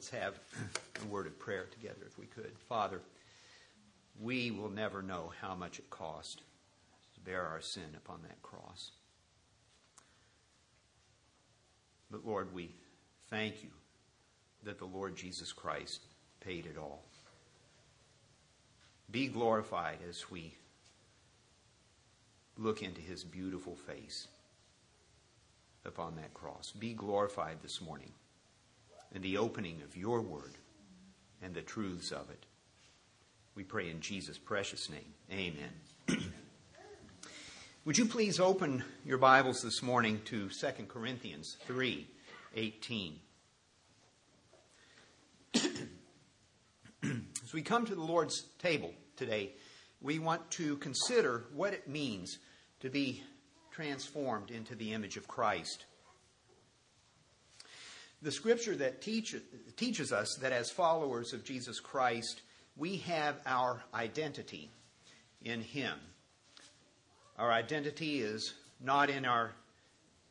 Let's 0.00 0.08
have 0.12 0.40
a 1.02 1.06
word 1.08 1.26
of 1.26 1.38
prayer 1.38 1.66
together 1.70 2.06
if 2.06 2.18
we 2.18 2.24
could. 2.24 2.52
Father, 2.70 3.02
we 4.18 4.50
will 4.50 4.70
never 4.70 5.02
know 5.02 5.30
how 5.42 5.54
much 5.54 5.78
it 5.78 5.90
cost 5.90 6.40
to 7.12 7.20
bear 7.20 7.46
our 7.46 7.60
sin 7.60 7.82
upon 7.94 8.22
that 8.22 8.40
cross. 8.40 8.92
But 12.10 12.24
Lord, 12.24 12.54
we 12.54 12.70
thank 13.28 13.62
you 13.62 13.68
that 14.62 14.78
the 14.78 14.86
Lord 14.86 15.16
Jesus 15.16 15.52
Christ 15.52 16.00
paid 16.40 16.64
it 16.64 16.78
all. 16.78 17.04
Be 19.10 19.26
glorified 19.26 19.98
as 20.08 20.30
we 20.30 20.54
look 22.56 22.82
into 22.82 23.02
his 23.02 23.22
beautiful 23.22 23.76
face 23.76 24.28
upon 25.84 26.16
that 26.16 26.32
cross. 26.32 26.72
Be 26.72 26.94
glorified 26.94 27.58
this 27.60 27.82
morning 27.82 28.12
in 29.14 29.22
the 29.22 29.38
opening 29.38 29.82
of 29.82 29.96
your 29.96 30.20
word 30.20 30.54
and 31.42 31.54
the 31.54 31.62
truths 31.62 32.12
of 32.12 32.30
it. 32.30 32.46
We 33.54 33.64
pray 33.64 33.90
in 33.90 34.00
Jesus' 34.00 34.38
precious 34.38 34.88
name. 34.88 35.14
Amen. 35.32 35.70
Would 37.84 37.98
you 37.98 38.06
please 38.06 38.38
open 38.38 38.84
your 39.04 39.18
Bibles 39.18 39.62
this 39.62 39.82
morning 39.82 40.20
to 40.26 40.48
2 40.48 40.66
Corinthians 40.88 41.56
3 41.66 42.06
18. 42.54 43.14
As 47.04 47.52
we 47.52 47.62
come 47.62 47.86
to 47.86 47.94
the 47.94 48.00
Lord's 48.00 48.44
table 48.58 48.92
today, 49.16 49.52
we 50.00 50.18
want 50.18 50.50
to 50.52 50.76
consider 50.76 51.44
what 51.54 51.72
it 51.72 51.88
means 51.88 52.38
to 52.80 52.90
be 52.90 53.22
transformed 53.70 54.50
into 54.50 54.74
the 54.74 54.92
image 54.92 55.16
of 55.16 55.28
Christ. 55.28 55.84
The 58.22 58.32
scripture 58.32 58.76
that 58.76 59.00
teach, 59.00 59.34
teaches 59.76 60.12
us 60.12 60.38
that 60.42 60.52
as 60.52 60.70
followers 60.70 61.32
of 61.32 61.44
Jesus 61.44 61.80
Christ, 61.80 62.42
we 62.76 62.98
have 62.98 63.36
our 63.46 63.82
identity 63.94 64.70
in 65.42 65.62
Him. 65.62 65.98
Our 67.38 67.50
identity 67.50 68.20
is 68.20 68.54
not 68.80 69.08
in 69.08 69.24
our 69.24 69.52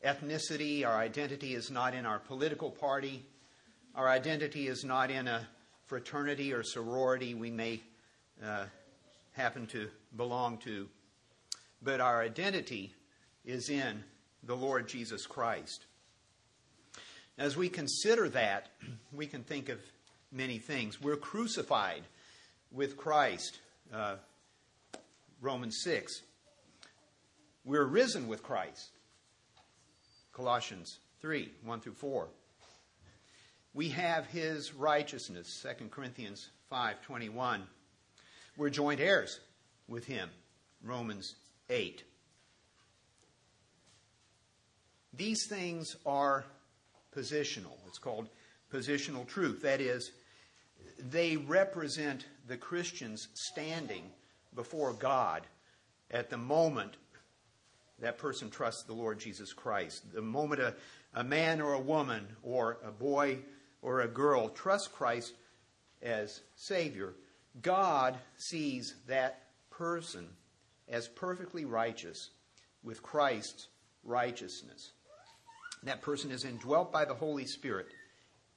ethnicity, 0.04 0.86
our 0.86 0.96
identity 0.96 1.54
is 1.54 1.70
not 1.70 1.94
in 1.94 2.06
our 2.06 2.20
political 2.20 2.70
party, 2.70 3.24
our 3.94 4.08
identity 4.08 4.68
is 4.68 4.84
not 4.84 5.10
in 5.10 5.26
a 5.26 5.46
fraternity 5.86 6.52
or 6.52 6.62
sorority 6.62 7.34
we 7.34 7.50
may 7.50 7.80
uh, 8.44 8.66
happen 9.32 9.66
to 9.66 9.88
belong 10.16 10.58
to, 10.58 10.88
but 11.82 12.00
our 12.00 12.22
identity 12.22 12.94
is 13.44 13.68
in 13.68 14.04
the 14.44 14.54
Lord 14.54 14.88
Jesus 14.88 15.26
Christ. 15.26 15.86
As 17.38 17.56
we 17.56 17.68
consider 17.68 18.28
that, 18.30 18.68
we 19.12 19.26
can 19.26 19.42
think 19.42 19.68
of 19.68 19.78
many 20.32 20.58
things. 20.58 21.00
We're 21.00 21.16
crucified 21.16 22.02
with 22.70 22.96
Christ, 22.96 23.58
uh, 23.92 24.16
Romans 25.40 25.80
6. 25.82 26.22
We're 27.64 27.84
risen 27.84 28.28
with 28.28 28.42
Christ, 28.42 28.90
Colossians 30.32 30.98
3 31.20 31.50
1 31.64 31.80
through 31.80 31.94
4. 31.94 32.28
We 33.72 33.90
have 33.90 34.26
his 34.26 34.74
righteousness, 34.74 35.62
2 35.62 35.88
Corinthians 35.88 36.50
5 36.70 37.02
21. 37.02 37.62
We're 38.56 38.70
joint 38.70 39.00
heirs 39.00 39.40
with 39.88 40.06
him, 40.06 40.28
Romans 40.82 41.36
8. 41.68 42.02
These 45.12 45.46
things 45.48 45.96
are 46.06 46.44
positional. 47.16 47.76
It's 47.86 47.98
called 47.98 48.28
positional 48.72 49.26
truth. 49.26 49.62
That 49.62 49.80
is, 49.80 50.12
they 50.98 51.36
represent 51.36 52.26
the 52.46 52.56
Christian's 52.56 53.28
standing 53.34 54.04
before 54.54 54.92
God 54.92 55.46
at 56.10 56.30
the 56.30 56.38
moment 56.38 56.96
that 58.00 58.18
person 58.18 58.50
trusts 58.50 58.84
the 58.84 58.92
Lord 58.92 59.18
Jesus 59.18 59.52
Christ. 59.52 60.12
The 60.12 60.22
moment 60.22 60.60
a, 60.60 60.74
a 61.14 61.22
man 61.22 61.60
or 61.60 61.74
a 61.74 61.80
woman 61.80 62.26
or 62.42 62.78
a 62.84 62.90
boy 62.90 63.38
or 63.82 64.00
a 64.00 64.08
girl 64.08 64.48
trusts 64.48 64.88
Christ 64.88 65.34
as 66.02 66.40
Savior, 66.56 67.14
God 67.62 68.16
sees 68.36 68.94
that 69.06 69.42
person 69.70 70.26
as 70.88 71.08
perfectly 71.08 71.64
righteous 71.64 72.30
with 72.82 73.02
Christ's 73.02 73.68
righteousness. 74.02 74.92
That 75.82 76.02
person 76.02 76.30
is 76.30 76.44
indwelt 76.44 76.92
by 76.92 77.04
the 77.04 77.14
Holy 77.14 77.46
Spirit 77.46 77.88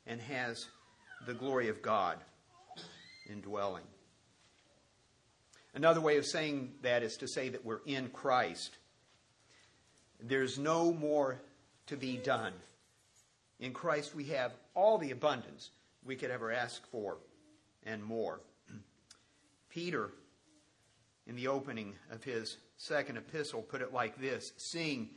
and 0.05 0.19
has 0.21 0.67
the 1.25 1.33
glory 1.33 1.69
of 1.69 1.81
God 1.81 2.17
indwelling. 3.29 3.83
Another 5.73 6.01
way 6.01 6.17
of 6.17 6.25
saying 6.25 6.73
that 6.81 7.01
is 7.01 7.17
to 7.17 7.27
say 7.27 7.49
that 7.49 7.65
we're 7.65 7.81
in 7.85 8.09
Christ. 8.09 8.77
There's 10.19 10.59
no 10.59 10.93
more 10.93 11.41
to 11.87 11.97
be 11.97 12.17
done. 12.17 12.53
In 13.59 13.73
Christ, 13.73 14.13
we 14.13 14.25
have 14.25 14.53
all 14.75 14.97
the 14.97 15.11
abundance 15.11 15.71
we 16.03 16.15
could 16.15 16.29
ever 16.29 16.51
ask 16.51 16.85
for 16.91 17.17
and 17.85 18.03
more. 18.03 18.41
Peter, 19.69 20.11
in 21.25 21.35
the 21.35 21.47
opening 21.47 21.95
of 22.11 22.23
his 22.23 22.57
second 22.77 23.17
epistle, 23.17 23.61
put 23.61 23.81
it 23.81 23.93
like 23.93 24.19
this 24.19 24.53
Seeing 24.57 25.09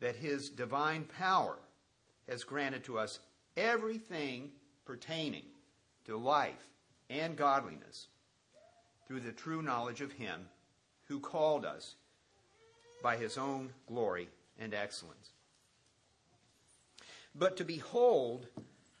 that 0.00 0.16
his 0.16 0.48
divine 0.50 1.04
power 1.04 1.58
has 2.28 2.44
granted 2.44 2.84
to 2.84 2.98
us 2.98 3.20
everything 3.56 4.50
pertaining 4.84 5.44
to 6.04 6.16
life 6.16 6.68
and 7.10 7.36
godliness 7.36 8.08
through 9.06 9.20
the 9.20 9.32
true 9.32 9.62
knowledge 9.62 10.00
of 10.00 10.12
him 10.12 10.48
who 11.04 11.18
called 11.18 11.64
us 11.64 11.94
by 13.02 13.16
his 13.16 13.38
own 13.38 13.70
glory 13.86 14.28
and 14.58 14.74
excellence. 14.74 15.30
But 17.34 17.56
to 17.56 17.64
behold, 17.64 18.48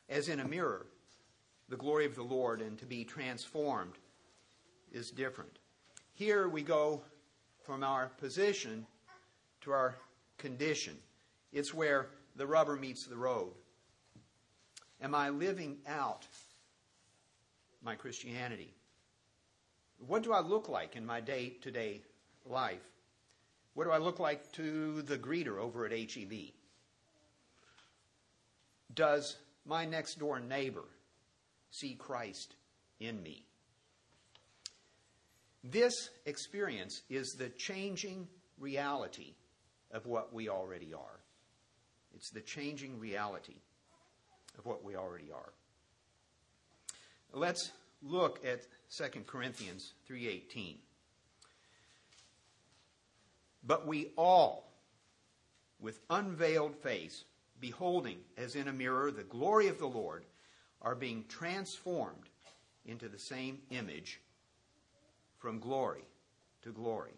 as 0.08 0.28
in 0.28 0.40
a 0.40 0.48
mirror, 0.48 0.86
the 1.68 1.76
glory 1.76 2.06
of 2.06 2.14
the 2.14 2.22
Lord 2.22 2.62
and 2.62 2.78
to 2.78 2.86
be 2.86 3.04
transformed 3.04 3.94
is 4.92 5.10
different. 5.10 5.58
Here 6.14 6.48
we 6.48 6.62
go 6.62 7.02
from 7.62 7.84
our 7.84 8.08
position 8.18 8.86
to 9.60 9.72
our 9.72 9.96
condition. 10.38 10.96
It's 11.52 11.74
where 11.74 12.08
the 12.36 12.46
rubber 12.46 12.76
meets 12.76 13.06
the 13.06 13.16
road. 13.16 13.52
Am 15.00 15.14
I 15.14 15.28
living 15.28 15.78
out 15.86 16.26
my 17.82 17.94
Christianity? 17.94 18.74
What 20.06 20.22
do 20.22 20.32
I 20.32 20.40
look 20.40 20.68
like 20.68 20.96
in 20.96 21.04
my 21.04 21.20
day 21.20 21.56
to 21.62 21.70
day 21.70 22.02
life? 22.46 22.84
What 23.74 23.84
do 23.84 23.90
I 23.90 23.98
look 23.98 24.18
like 24.18 24.52
to 24.52 25.02
the 25.02 25.18
greeter 25.18 25.58
over 25.58 25.86
at 25.86 25.92
HEB? 25.92 26.32
Does 28.94 29.36
my 29.64 29.84
next 29.84 30.18
door 30.18 30.40
neighbor 30.40 30.84
see 31.70 31.94
Christ 31.94 32.54
in 32.98 33.22
me? 33.22 33.44
This 35.62 36.10
experience 36.24 37.02
is 37.10 37.36
the 37.38 37.50
changing 37.50 38.26
reality 38.58 39.34
of 39.92 40.06
what 40.06 40.32
we 40.32 40.48
already 40.48 40.92
are. 40.94 41.20
It's 42.14 42.30
the 42.30 42.40
changing 42.40 42.98
reality 42.98 43.56
of 44.58 44.66
what 44.66 44.84
we 44.84 44.96
already 44.96 45.30
are. 45.32 45.52
Let's 47.32 47.72
look 48.02 48.44
at 48.44 48.66
2 48.90 49.26
Corinthians 49.26 49.94
3:18. 50.06 50.80
But 53.62 53.86
we 53.86 54.12
all 54.16 54.72
with 55.78 56.00
unveiled 56.10 56.76
face 56.76 57.24
beholding 57.60 58.24
as 58.36 58.56
in 58.56 58.68
a 58.68 58.72
mirror 58.72 59.10
the 59.10 59.24
glory 59.24 59.68
of 59.68 59.78
the 59.78 59.88
Lord 59.88 60.24
are 60.80 60.94
being 60.94 61.24
transformed 61.28 62.28
into 62.86 63.08
the 63.08 63.18
same 63.18 63.60
image 63.70 64.20
from 65.38 65.58
glory 65.58 66.04
to 66.62 66.72
glory 66.72 67.14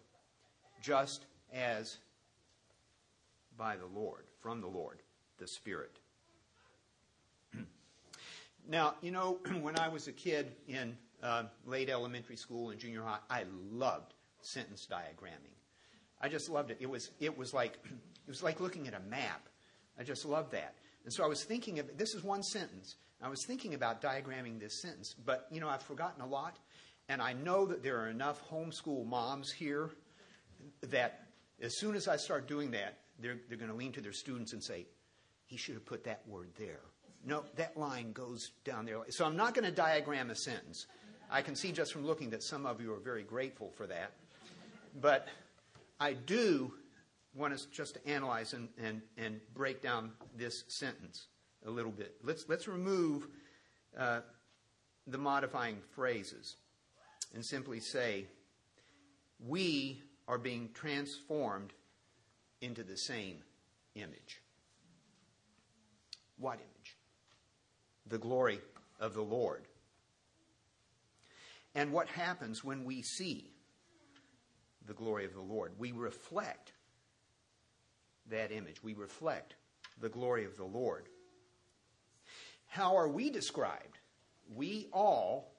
just 0.81 1.25
as 1.53 1.97
by 3.61 3.75
the 3.75 3.85
Lord, 3.85 4.23
from 4.39 4.59
the 4.59 4.67
Lord, 4.67 5.03
the 5.37 5.47
Spirit. 5.47 5.99
now, 8.67 8.95
you 9.03 9.11
know, 9.11 9.37
when 9.61 9.77
I 9.77 9.87
was 9.87 10.07
a 10.07 10.11
kid 10.11 10.53
in 10.67 10.97
uh, 11.21 11.43
late 11.67 11.87
elementary 11.87 12.37
school 12.37 12.71
and 12.71 12.79
junior 12.79 13.03
high, 13.03 13.19
I 13.29 13.43
loved 13.71 14.15
sentence 14.41 14.87
diagramming. 14.91 15.53
I 16.19 16.27
just 16.27 16.49
loved 16.49 16.71
it. 16.71 16.77
It 16.79 16.89
was, 16.89 17.11
it 17.19 17.37
was 17.37 17.53
like 17.53 17.73
it 17.85 18.27
was 18.27 18.41
like 18.41 18.59
looking 18.59 18.87
at 18.87 18.95
a 18.95 18.99
map. 19.11 19.47
I 19.99 20.01
just 20.01 20.25
loved 20.25 20.53
that. 20.53 20.73
And 21.03 21.13
so 21.13 21.23
I 21.23 21.27
was 21.27 21.43
thinking 21.43 21.77
of 21.77 21.95
this 21.99 22.15
is 22.15 22.23
one 22.23 22.41
sentence. 22.41 22.95
I 23.21 23.29
was 23.29 23.45
thinking 23.45 23.75
about 23.75 24.01
diagramming 24.01 24.59
this 24.59 24.81
sentence, 24.81 25.13
but 25.23 25.45
you 25.51 25.61
know 25.61 25.69
I've 25.69 25.83
forgotten 25.83 26.23
a 26.23 26.27
lot, 26.27 26.57
and 27.09 27.21
I 27.21 27.33
know 27.33 27.67
that 27.67 27.83
there 27.83 27.99
are 28.01 28.09
enough 28.09 28.41
homeschool 28.49 29.05
moms 29.05 29.51
here 29.51 29.91
that 30.89 31.27
as 31.61 31.77
soon 31.77 31.93
as 31.93 32.07
I 32.07 32.17
start 32.17 32.47
doing 32.47 32.71
that, 32.71 32.97
they're, 33.21 33.37
they're 33.47 33.57
going 33.57 33.71
to 33.71 33.77
lean 33.77 33.91
to 33.93 34.01
their 34.01 34.13
students 34.13 34.53
and 34.53 34.63
say, 34.63 34.85
he 35.45 35.57
should 35.57 35.75
have 35.75 35.85
put 35.85 36.03
that 36.05 36.21
word 36.27 36.49
there. 36.57 36.79
No, 37.25 37.43
that 37.55 37.77
line 37.77 38.13
goes 38.13 38.51
down 38.63 38.85
there. 38.85 38.97
So 39.09 39.25
I'm 39.25 39.35
not 39.35 39.53
going 39.53 39.65
to 39.65 39.71
diagram 39.71 40.29
a 40.29 40.35
sentence. 40.35 40.87
I 41.29 41.41
can 41.41 41.55
see 41.55 41.71
just 41.71 41.93
from 41.93 42.05
looking 42.05 42.29
that 42.31 42.41
some 42.41 42.65
of 42.65 42.81
you 42.81 42.93
are 42.93 42.99
very 42.99 43.23
grateful 43.23 43.71
for 43.75 43.85
that. 43.87 44.11
But 44.99 45.27
I 45.99 46.13
do 46.13 46.73
want 47.35 47.53
us 47.53 47.65
just 47.65 47.95
to 47.95 48.07
analyze 48.07 48.53
and, 48.53 48.69
and, 48.81 49.01
and 49.17 49.39
break 49.53 49.81
down 49.81 50.11
this 50.35 50.63
sentence 50.67 51.27
a 51.65 51.69
little 51.69 51.91
bit. 51.91 52.15
Let's, 52.23 52.45
let's 52.49 52.67
remove 52.67 53.27
uh, 53.97 54.21
the 55.07 55.17
modifying 55.17 55.77
phrases 55.91 56.55
and 57.33 57.45
simply 57.45 57.79
say, 57.79 58.25
We 59.39 60.01
are 60.27 60.37
being 60.37 60.69
transformed 60.73 61.73
into 62.61 62.83
the 62.83 62.97
same 62.97 63.37
image. 63.95 64.41
What 66.37 66.55
image? 66.55 66.97
The 68.07 68.17
glory 68.17 68.59
of 68.99 69.13
the 69.13 69.21
Lord. 69.21 69.65
And 71.75 71.91
what 71.91 72.07
happens 72.07 72.63
when 72.63 72.83
we 72.83 73.01
see 73.01 73.51
the 74.85 74.93
glory 74.93 75.25
of 75.25 75.33
the 75.33 75.41
Lord? 75.41 75.73
We 75.77 75.91
reflect 75.91 76.73
that 78.29 78.51
image. 78.51 78.83
We 78.83 78.93
reflect 78.93 79.55
the 79.99 80.09
glory 80.09 80.45
of 80.45 80.57
the 80.57 80.65
Lord. 80.65 81.07
How 82.67 82.95
are 82.95 83.07
we 83.07 83.29
described? 83.29 83.99
We 84.53 84.87
all, 84.91 85.53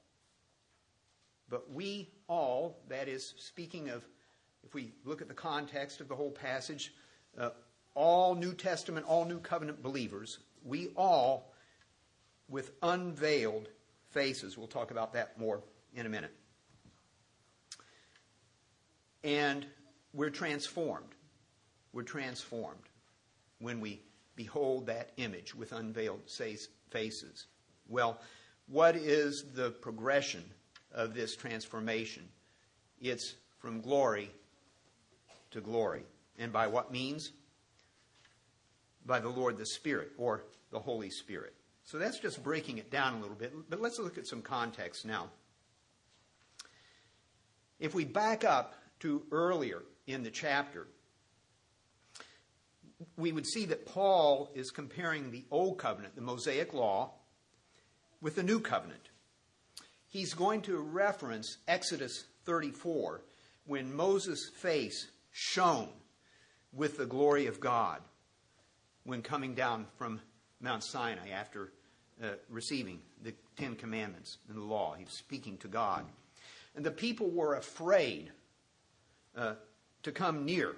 but 1.48 1.70
we 1.70 2.10
all, 2.28 2.78
that 2.88 3.08
is, 3.08 3.34
speaking 3.38 3.90
of, 3.90 4.04
if 4.64 4.74
we 4.74 4.92
look 5.04 5.20
at 5.20 5.28
the 5.28 5.34
context 5.34 6.00
of 6.00 6.08
the 6.08 6.14
whole 6.14 6.30
passage, 6.30 6.94
uh, 7.38 7.50
all 7.94 8.34
New 8.34 8.54
Testament, 8.54 9.06
all 9.06 9.24
New 9.24 9.38
Covenant 9.38 9.82
believers, 9.82 10.38
we 10.64 10.88
all, 10.96 11.52
with 12.48 12.72
unveiled 12.82 13.68
faces, 14.10 14.56
we'll 14.56 14.66
talk 14.66 14.90
about 14.90 15.12
that 15.14 15.38
more 15.38 15.62
in 15.94 16.06
a 16.06 16.08
minute. 16.08 16.34
And 19.24 19.66
we're 20.12 20.30
transformed. 20.30 21.14
We're 21.92 22.02
transformed 22.02 22.88
when 23.60 23.80
we 23.80 24.00
behold 24.36 24.86
that 24.86 25.10
image 25.16 25.54
with 25.54 25.72
unveiled 25.72 26.20
faces. 26.90 27.46
Well, 27.88 28.20
what 28.66 28.96
is 28.96 29.44
the 29.54 29.70
progression 29.70 30.44
of 30.92 31.14
this 31.14 31.36
transformation? 31.36 32.28
It's 33.00 33.34
from 33.58 33.80
glory 33.80 34.30
to 35.52 35.60
glory. 35.60 36.04
And 36.38 36.52
by 36.52 36.66
what 36.66 36.92
means? 36.92 37.32
By 39.06 39.20
the 39.20 39.28
Lord 39.28 39.58
the 39.58 39.66
Spirit, 39.66 40.12
or 40.18 40.44
the 40.70 40.78
Holy 40.78 41.10
Spirit. 41.10 41.54
So 41.84 41.98
that's 41.98 42.18
just 42.18 42.42
breaking 42.42 42.78
it 42.78 42.90
down 42.90 43.14
a 43.14 43.20
little 43.20 43.36
bit, 43.36 43.52
but 43.68 43.80
let's 43.80 43.98
look 43.98 44.18
at 44.18 44.26
some 44.26 44.42
context 44.42 45.04
now. 45.04 45.30
If 47.80 47.94
we 47.94 48.04
back 48.04 48.44
up 48.44 48.74
to 49.00 49.22
earlier 49.32 49.82
in 50.06 50.22
the 50.22 50.30
chapter, 50.30 50.86
we 53.16 53.32
would 53.32 53.46
see 53.46 53.64
that 53.66 53.86
Paul 53.86 54.50
is 54.54 54.70
comparing 54.70 55.30
the 55.30 55.44
Old 55.50 55.78
Covenant, 55.78 56.14
the 56.14 56.22
Mosaic 56.22 56.72
Law, 56.72 57.10
with 58.20 58.36
the 58.36 58.42
New 58.44 58.60
Covenant. 58.60 59.08
He's 60.08 60.34
going 60.34 60.62
to 60.62 60.78
reference 60.78 61.58
Exodus 61.66 62.24
34 62.44 63.22
when 63.66 63.94
Moses' 63.94 64.50
face 64.54 65.08
shone 65.32 65.88
with 66.72 66.96
the 66.96 67.06
glory 67.06 67.46
of 67.46 67.58
God 67.60 68.00
when 69.04 69.22
coming 69.22 69.54
down 69.54 69.86
from 69.96 70.20
Mount 70.60 70.84
Sinai 70.84 71.30
after 71.30 71.72
uh, 72.22 72.28
receiving 72.48 73.00
the 73.22 73.34
Ten 73.56 73.74
Commandments 73.74 74.38
and 74.48 74.56
the 74.56 74.62
law. 74.62 74.94
He 74.94 75.04
was 75.04 75.14
speaking 75.14 75.56
to 75.58 75.68
God. 75.68 76.04
And 76.76 76.84
the 76.84 76.90
people 76.90 77.30
were 77.30 77.56
afraid 77.56 78.30
uh, 79.36 79.54
to 80.04 80.12
come 80.12 80.44
near 80.44 80.76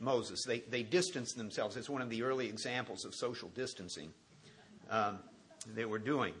Moses. 0.00 0.44
They, 0.44 0.60
they 0.60 0.82
distanced 0.82 1.36
themselves. 1.36 1.76
It's 1.76 1.90
one 1.90 2.02
of 2.02 2.10
the 2.10 2.22
early 2.22 2.48
examples 2.48 3.04
of 3.04 3.14
social 3.14 3.48
distancing 3.50 4.12
um, 4.90 5.18
they 5.74 5.84
were 5.84 5.98
doing. 5.98 6.34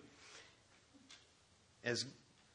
As 1.84 2.04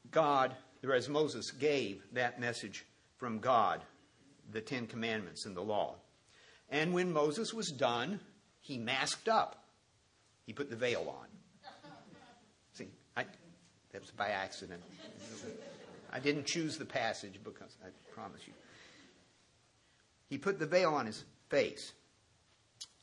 God, 0.10 0.56
or 0.84 0.94
as 0.94 1.08
Moses 1.08 1.52
gave 1.52 2.02
that 2.14 2.40
message 2.40 2.86
from 3.18 3.40
God, 3.40 3.82
the 4.50 4.62
Ten 4.62 4.88
Commandments 4.88 5.46
and 5.46 5.56
the 5.56 5.62
law. 5.62 5.96
And 6.70 6.94
when 6.94 7.12
Moses 7.12 7.54
was 7.54 7.70
done, 7.70 8.20
he 8.60 8.78
masked 8.78 9.28
up. 9.28 9.64
He 10.46 10.54
put 10.54 10.70
the 10.70 10.76
veil 10.76 11.14
on. 11.20 11.28
See, 12.74 12.88
I, 13.16 13.26
that 13.92 14.02
was 14.02 14.12
by 14.12 14.30
accident. 14.30 14.82
I 16.14 16.20
didn't 16.20 16.46
choose 16.46 16.78
the 16.78 16.86
passage 16.86 17.40
because 17.44 17.76
I 17.84 17.90
promise 18.14 18.42
you. 18.48 18.54
He 20.30 20.38
put 20.38 20.60
the 20.60 20.66
veil 20.66 20.94
on 20.94 21.06
his 21.06 21.24
face. 21.50 21.92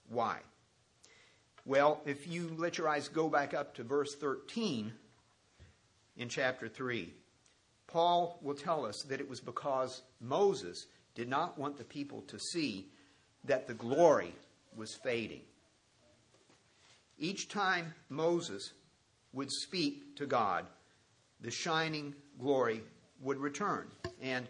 Why? 0.08 0.38
Well, 1.64 2.00
if 2.06 2.26
you 2.26 2.50
let 2.56 2.78
your 2.78 2.88
eyes 2.88 3.08
go 3.08 3.28
back 3.28 3.52
up 3.52 3.74
to 3.74 3.82
verse 3.82 4.14
13 4.14 4.92
in 6.16 6.28
chapter 6.28 6.68
3, 6.68 7.12
Paul 7.86 8.38
will 8.42 8.54
tell 8.54 8.86
us 8.86 9.02
that 9.08 9.20
it 9.20 9.28
was 9.28 9.40
because 9.40 10.02
Moses 10.20 10.86
did 11.18 11.28
not 11.28 11.58
want 11.58 11.76
the 11.76 11.82
people 11.84 12.22
to 12.28 12.38
see 12.38 12.86
that 13.44 13.66
the 13.66 13.74
glory 13.74 14.32
was 14.76 14.94
fading. 14.94 15.40
Each 17.18 17.48
time 17.48 17.92
Moses 18.08 18.72
would 19.32 19.50
speak 19.50 20.14
to 20.14 20.26
God, 20.26 20.64
the 21.40 21.50
shining 21.50 22.14
glory 22.38 22.82
would 23.20 23.38
return. 23.38 23.88
And 24.22 24.46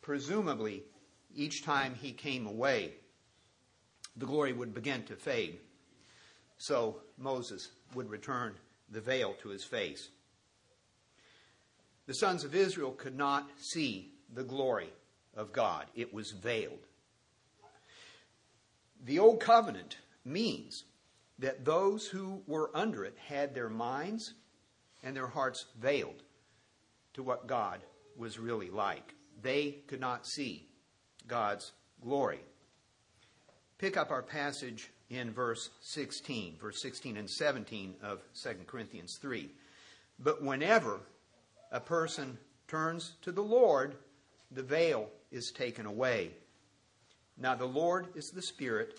presumably, 0.00 0.82
each 1.36 1.64
time 1.64 1.94
he 1.94 2.10
came 2.10 2.48
away, 2.48 2.94
the 4.16 4.26
glory 4.26 4.52
would 4.52 4.74
begin 4.74 5.04
to 5.04 5.14
fade. 5.14 5.60
So 6.58 6.96
Moses 7.16 7.70
would 7.94 8.10
return 8.10 8.54
the 8.90 9.00
veil 9.00 9.36
to 9.42 9.50
his 9.50 9.62
face. 9.62 10.08
The 12.08 12.14
sons 12.14 12.42
of 12.42 12.56
Israel 12.56 12.90
could 12.90 13.16
not 13.16 13.48
see 13.60 14.14
the 14.34 14.42
glory 14.42 14.90
of 15.36 15.52
God, 15.52 15.86
it 15.94 16.12
was 16.12 16.30
veiled. 16.30 16.86
The 19.04 19.18
Old 19.18 19.40
Covenant 19.40 19.96
means 20.24 20.84
that 21.38 21.64
those 21.64 22.06
who 22.06 22.42
were 22.46 22.70
under 22.74 23.04
it 23.04 23.16
had 23.26 23.54
their 23.54 23.68
minds 23.68 24.34
and 25.02 25.16
their 25.16 25.26
hearts 25.26 25.66
veiled 25.80 26.22
to 27.14 27.22
what 27.22 27.46
God 27.46 27.80
was 28.16 28.38
really 28.38 28.70
like. 28.70 29.14
They 29.42 29.78
could 29.88 30.00
not 30.00 30.26
see 30.26 30.68
God's 31.26 31.72
glory. 32.00 32.40
Pick 33.78 33.96
up 33.96 34.10
our 34.10 34.22
passage 34.22 34.90
in 35.10 35.32
verse 35.32 35.70
16, 35.80 36.56
verse 36.60 36.80
16 36.80 37.16
and 37.16 37.28
17 37.28 37.96
of 38.02 38.20
2 38.40 38.50
Corinthians 38.66 39.18
3. 39.20 39.50
But 40.18 40.42
whenever 40.42 41.00
a 41.72 41.80
person 41.80 42.38
turns 42.68 43.12
to 43.22 43.32
the 43.32 43.42
Lord, 43.42 43.96
the 44.54 44.62
veil 44.62 45.08
is 45.30 45.50
taken 45.50 45.86
away. 45.86 46.30
Now, 47.38 47.54
the 47.54 47.66
Lord 47.66 48.08
is 48.14 48.30
the 48.30 48.42
Spirit, 48.42 48.98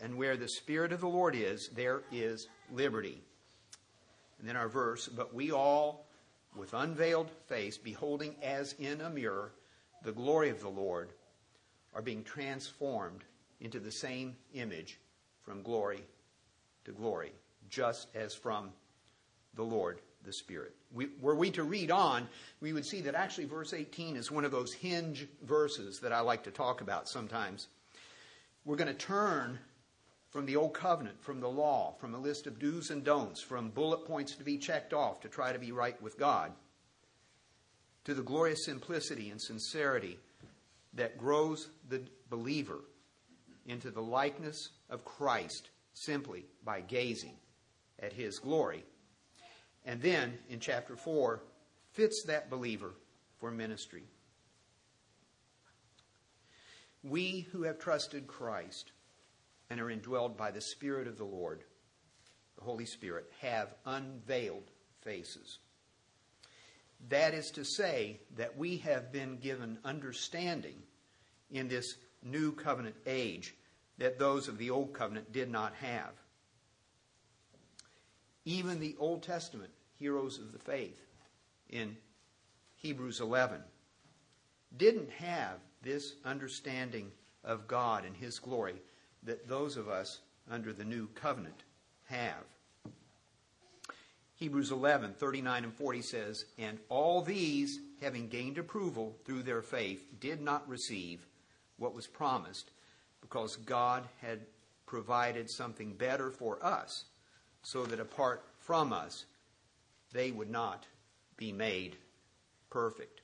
and 0.00 0.16
where 0.16 0.36
the 0.36 0.48
Spirit 0.48 0.92
of 0.92 1.00
the 1.00 1.08
Lord 1.08 1.34
is, 1.34 1.68
there 1.68 2.02
is 2.12 2.48
liberty. 2.70 3.22
And 4.38 4.48
then 4.48 4.56
our 4.56 4.68
verse, 4.68 5.08
but 5.08 5.34
we 5.34 5.50
all, 5.52 6.06
with 6.54 6.74
unveiled 6.74 7.30
face, 7.48 7.78
beholding 7.78 8.36
as 8.42 8.74
in 8.74 9.00
a 9.00 9.10
mirror 9.10 9.52
the 10.02 10.12
glory 10.12 10.50
of 10.50 10.60
the 10.60 10.68
Lord, 10.68 11.10
are 11.94 12.02
being 12.02 12.22
transformed 12.22 13.24
into 13.60 13.80
the 13.80 13.90
same 13.90 14.36
image 14.52 15.00
from 15.42 15.62
glory 15.62 16.04
to 16.84 16.92
glory, 16.92 17.32
just 17.70 18.08
as 18.14 18.34
from 18.34 18.70
the 19.54 19.62
Lord 19.62 20.00
the 20.26 20.32
Spirit. 20.32 20.74
We, 20.92 21.08
were 21.20 21.34
we 21.34 21.50
to 21.52 21.62
read 21.62 21.90
on, 21.90 22.28
we 22.60 22.72
would 22.72 22.84
see 22.84 23.00
that 23.02 23.14
actually 23.14 23.46
verse 23.46 23.72
18 23.72 24.16
is 24.16 24.30
one 24.30 24.44
of 24.44 24.50
those 24.50 24.74
hinge 24.74 25.26
verses 25.42 26.00
that 26.00 26.12
I 26.12 26.20
like 26.20 26.44
to 26.44 26.50
talk 26.50 26.80
about 26.80 27.08
sometimes. 27.08 27.68
We're 28.64 28.76
going 28.76 28.88
to 28.88 28.94
turn 28.94 29.58
from 30.30 30.44
the 30.44 30.56
Old 30.56 30.74
Covenant, 30.74 31.22
from 31.22 31.40
the 31.40 31.48
law, 31.48 31.94
from 31.98 32.14
a 32.14 32.18
list 32.18 32.46
of 32.46 32.58
do's 32.58 32.90
and 32.90 33.04
don'ts, 33.04 33.40
from 33.40 33.70
bullet 33.70 34.04
points 34.04 34.34
to 34.34 34.44
be 34.44 34.58
checked 34.58 34.92
off 34.92 35.20
to 35.20 35.28
try 35.28 35.52
to 35.52 35.58
be 35.58 35.72
right 35.72 36.00
with 36.02 36.18
God, 36.18 36.52
to 38.04 38.12
the 38.12 38.22
glorious 38.22 38.66
simplicity 38.66 39.30
and 39.30 39.40
sincerity 39.40 40.18
that 40.94 41.16
grows 41.16 41.68
the 41.88 42.02
believer 42.28 42.80
into 43.66 43.90
the 43.90 44.02
likeness 44.02 44.70
of 44.90 45.04
Christ 45.04 45.70
simply 45.94 46.44
by 46.64 46.80
gazing 46.80 47.36
at 47.98 48.12
his 48.12 48.38
glory. 48.38 48.84
And 49.86 50.02
then 50.02 50.38
in 50.50 50.60
chapter 50.60 50.96
4, 50.96 51.42
fits 51.92 52.24
that 52.26 52.50
believer 52.50 52.92
for 53.38 53.50
ministry. 53.50 54.02
We 57.02 57.46
who 57.52 57.62
have 57.62 57.78
trusted 57.78 58.26
Christ 58.26 58.92
and 59.70 59.80
are 59.80 59.86
indwelled 59.86 60.36
by 60.36 60.50
the 60.50 60.60
Spirit 60.60 61.06
of 61.06 61.16
the 61.16 61.24
Lord 61.24 61.62
the 62.56 62.64
Holy 62.64 62.86
Spirit, 62.86 63.30
have 63.40 63.74
unveiled 63.84 64.70
faces. 65.02 65.58
That 67.08 67.34
is 67.34 67.50
to 67.52 67.64
say, 67.64 68.20
that 68.36 68.56
we 68.56 68.78
have 68.78 69.12
been 69.12 69.36
given 69.36 69.78
understanding 69.84 70.82
in 71.50 71.68
this 71.68 71.96
new 72.22 72.52
covenant 72.52 72.96
age 73.06 73.54
that 73.98 74.18
those 74.18 74.48
of 74.48 74.58
the 74.58 74.70
old 74.70 74.94
covenant 74.94 75.32
did 75.32 75.50
not 75.50 75.74
have. 75.74 76.12
Even 78.46 78.78
the 78.78 78.94
Old 78.98 79.24
Testament 79.24 79.70
heroes 79.98 80.38
of 80.38 80.52
the 80.52 80.58
faith 80.58 81.00
in 81.68 81.96
Hebrews 82.76 83.20
11 83.20 83.60
didn't 84.76 85.10
have 85.10 85.58
this 85.82 86.14
understanding 86.24 87.10
of 87.42 87.66
God 87.66 88.04
and 88.04 88.16
His 88.16 88.38
glory 88.38 88.76
that 89.24 89.48
those 89.48 89.76
of 89.76 89.88
us 89.88 90.20
under 90.48 90.72
the 90.72 90.84
new 90.84 91.08
covenant 91.08 91.64
have. 92.04 92.44
Hebrews 94.36 94.70
11, 94.70 95.14
39 95.14 95.64
and 95.64 95.74
40 95.74 96.02
says, 96.02 96.44
And 96.56 96.78
all 96.88 97.22
these, 97.22 97.80
having 98.00 98.28
gained 98.28 98.58
approval 98.58 99.16
through 99.24 99.42
their 99.42 99.62
faith, 99.62 100.20
did 100.20 100.40
not 100.40 100.68
receive 100.68 101.26
what 101.78 101.94
was 101.94 102.06
promised, 102.06 102.70
because 103.20 103.56
God 103.56 104.04
had 104.20 104.40
provided 104.84 105.50
something 105.50 105.94
better 105.94 106.30
for 106.30 106.64
us, 106.64 107.06
so 107.66 107.84
that 107.84 107.98
apart 107.98 108.44
from 108.60 108.92
us, 108.92 109.24
they 110.12 110.30
would 110.30 110.48
not 110.48 110.86
be 111.36 111.50
made 111.50 111.96
perfect. 112.70 113.22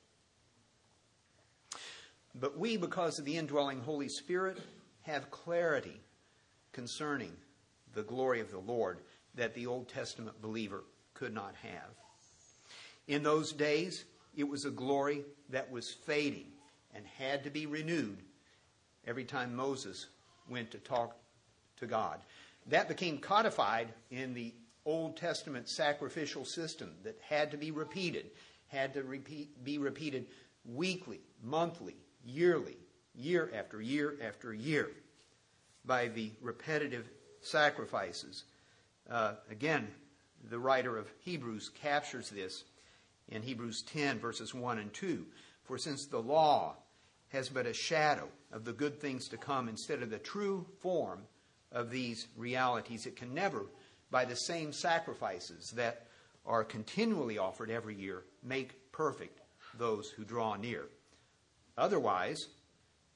But 2.34 2.58
we, 2.58 2.76
because 2.76 3.20
of 3.20 3.24
the 3.24 3.36
indwelling 3.36 3.80
Holy 3.82 4.08
Spirit, 4.08 4.58
have 5.02 5.30
clarity 5.30 6.00
concerning 6.72 7.30
the 7.94 8.02
glory 8.02 8.40
of 8.40 8.50
the 8.50 8.58
Lord 8.58 8.98
that 9.36 9.54
the 9.54 9.68
Old 9.68 9.88
Testament 9.88 10.42
believer 10.42 10.82
could 11.14 11.32
not 11.32 11.54
have. 11.62 11.94
In 13.06 13.22
those 13.22 13.52
days, 13.52 14.06
it 14.36 14.48
was 14.48 14.64
a 14.64 14.70
glory 14.70 15.22
that 15.50 15.70
was 15.70 15.92
fading 15.92 16.48
and 16.96 17.04
had 17.06 17.44
to 17.44 17.50
be 17.50 17.66
renewed 17.66 18.18
every 19.06 19.24
time 19.24 19.54
Moses 19.54 20.08
went 20.48 20.72
to 20.72 20.78
talk 20.78 21.16
to 21.76 21.86
God. 21.86 22.18
That 22.66 22.88
became 22.88 23.18
codified 23.18 23.88
in 24.10 24.34
the 24.34 24.54
Old 24.84 25.16
Testament 25.16 25.68
sacrificial 25.68 26.44
system 26.44 26.94
that 27.04 27.18
had 27.20 27.50
to 27.50 27.56
be 27.56 27.70
repeated, 27.70 28.30
had 28.68 28.94
to 28.94 29.02
repeat, 29.02 29.62
be 29.64 29.78
repeated 29.78 30.26
weekly, 30.64 31.20
monthly, 31.42 31.96
yearly, 32.24 32.76
year 33.14 33.50
after 33.54 33.80
year 33.80 34.16
after 34.22 34.54
year 34.54 34.90
by 35.84 36.08
the 36.08 36.30
repetitive 36.40 37.08
sacrifices. 37.40 38.44
Uh, 39.10 39.34
again, 39.50 39.88
the 40.50 40.58
writer 40.58 40.96
of 40.96 41.10
Hebrews 41.20 41.70
captures 41.74 42.30
this 42.30 42.64
in 43.28 43.42
Hebrews 43.42 43.82
10, 43.82 44.18
verses 44.18 44.54
1 44.54 44.78
and 44.78 44.92
2. 44.92 45.26
For 45.64 45.78
since 45.78 46.06
the 46.06 46.22
law 46.22 46.76
has 47.28 47.48
but 47.48 47.66
a 47.66 47.72
shadow 47.72 48.28
of 48.52 48.64
the 48.64 48.72
good 48.72 49.00
things 49.00 49.28
to 49.28 49.36
come 49.36 49.68
instead 49.68 50.02
of 50.02 50.10
the 50.10 50.18
true 50.18 50.66
form 50.80 51.22
of 51.72 51.90
these 51.90 52.28
realities, 52.36 53.06
it 53.06 53.16
can 53.16 53.34
never, 53.34 53.66
by 54.10 54.24
the 54.24 54.36
same 54.36 54.72
sacrifices 54.72 55.70
that 55.72 56.06
are 56.44 56.64
continually 56.64 57.38
offered 57.38 57.70
every 57.70 57.94
year, 57.94 58.24
make 58.42 58.92
perfect 58.92 59.40
those 59.78 60.10
who 60.10 60.24
draw 60.24 60.56
near. 60.56 60.84
Otherwise, 61.78 62.48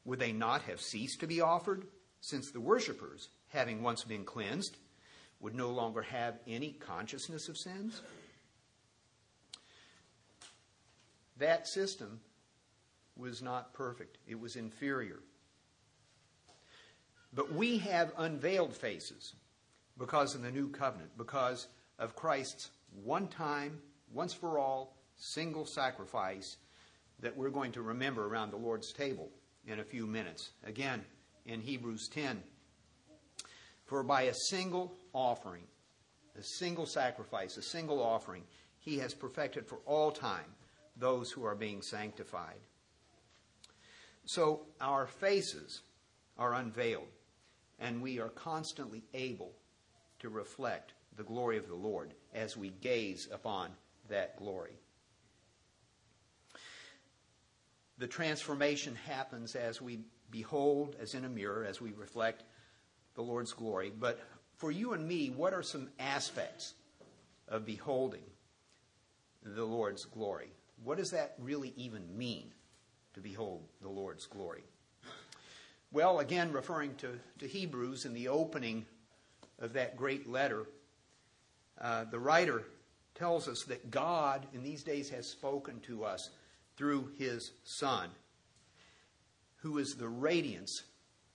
would 0.05 0.19
they 0.19 0.33
not 0.33 0.63
have 0.63 0.81
ceased 0.81 1.21
to 1.21 1.27
be 1.27 1.41
offered, 1.41 1.87
since 2.21 2.51
the 2.51 2.61
worshippers, 2.61 3.29
having 3.49 3.83
once 3.83 4.05
been 4.05 4.25
cleansed, 4.25 4.77
would 5.41 5.55
no 5.55 5.71
longer 5.71 6.03
have 6.03 6.39
any 6.47 6.73
consciousness 6.73 7.49
of 7.49 7.59
sins? 7.59 8.01
That 11.39 11.69
system 11.69 12.21
was 13.17 13.43
not 13.43 13.75
perfect, 13.75 14.19
it 14.27 14.39
was 14.39 14.57
inferior. 14.57 15.21
But 17.37 17.53
we 17.53 17.79
have 17.79 18.13
unveiled 18.17 18.75
faces 18.75 19.35
because 19.99 20.35
of 20.35 20.43
the 20.43 20.51
new 20.51 20.69
covenant, 20.71 21.11
because 21.17 21.69
of 21.99 22.17
Christ's 22.17 22.71
one 23.05 23.29
time, 23.29 23.79
once 24.13 24.33
for 24.33 24.59
all, 24.59 24.97
single 25.17 25.67
sacrifice 25.67 26.57
that 27.21 27.37
we're 27.37 27.51
going 27.51 27.73
to 27.73 27.83
remember 27.83 28.27
around 28.27 28.51
the 28.51 28.57
Lord's 28.57 28.93
table 28.93 29.29
in 29.67 29.81
a 29.81 29.85
few 29.85 30.07
minutes. 30.07 30.51
Again, 30.65 31.05
in 31.45 31.61
Hebrews 31.61 32.09
10. 32.09 32.43
For 33.85 34.03
by 34.03 34.23
a 34.23 34.35
single 34.49 34.97
offering, 35.13 35.63
a 36.39 36.43
single 36.43 36.87
sacrifice, 36.87 37.57
a 37.57 37.63
single 37.63 38.03
offering, 38.03 38.43
he 38.79 38.99
has 38.99 39.15
perfected 39.15 39.67
for 39.67 39.79
all 39.87 40.11
time 40.11 40.55
those 40.97 41.31
who 41.31 41.45
are 41.45 41.55
being 41.55 41.83
sanctified. 41.83 42.61
So 44.25 44.63
our 44.81 45.07
faces 45.07 45.83
are 46.39 46.55
unveiled, 46.55 47.09
and 47.79 48.03
we 48.03 48.19
are 48.19 48.29
constantly 48.29 49.05
able 49.15 49.53
to 50.19 50.29
reflect 50.29 50.95
the 51.17 51.23
glory 51.23 51.59
of 51.59 51.69
the 51.69 51.75
Lord 51.75 52.15
as 52.35 52.57
we 52.57 52.71
gaze 52.71 53.29
upon 53.33 53.71
that 54.09 54.37
glory. 54.37 54.79
The 57.99 58.07
transformation 58.07 58.95
happens 59.07 59.57
as 59.57 59.81
we 59.81 60.01
behold, 60.31 60.97
as 61.01 61.15
in 61.15 61.25
a 61.25 61.29
mirror, 61.29 61.65
as 61.65 61.81
we 61.81 61.93
reflect 61.93 62.45
the 63.15 63.23
Lord's 63.23 63.53
glory. 63.53 63.91
But 63.99 64.21
for 64.57 64.71
you 64.71 64.93
and 64.93 65.07
me, 65.07 65.31
what 65.31 65.55
are 65.55 65.63
some 65.63 65.89
aspects 65.99 66.75
of 67.49 67.65
beholding 67.65 68.25
the 69.43 69.65
Lord's 69.65 70.05
glory? 70.05 70.51
What 70.85 70.99
does 70.99 71.11
that 71.13 71.35
really 71.39 71.73
even 71.77 72.17
mean 72.17 72.53
to 73.15 73.21
behold 73.21 73.63
the 73.81 73.89
Lord's 73.89 74.27
glory? 74.27 74.65
Well, 75.93 76.19
again, 76.19 76.53
referring 76.53 76.95
to, 76.97 77.19
to 77.39 77.47
Hebrews 77.47 78.05
in 78.05 78.13
the 78.13 78.29
opening 78.29 78.87
of 79.59 79.73
that 79.75 79.97
great 79.97 80.29
letter, 80.29 80.67
uh, 81.81 82.05
the 82.05 82.19
writer 82.19 82.65
tells 83.15 83.49
us 83.49 83.65
that 83.69 83.91
God 83.91 84.47
in 84.53 84.63
these 84.63 84.83
days 84.83 85.09
has 85.11 85.31
spoken 85.31 85.81
to 85.81 86.05
us 86.05 86.31
through 86.77 87.13
his 87.19 87.53
Son, 87.65 88.11
who 89.57 89.79
is 89.79 89.95
the 89.95 90.09
radiance 90.09 90.83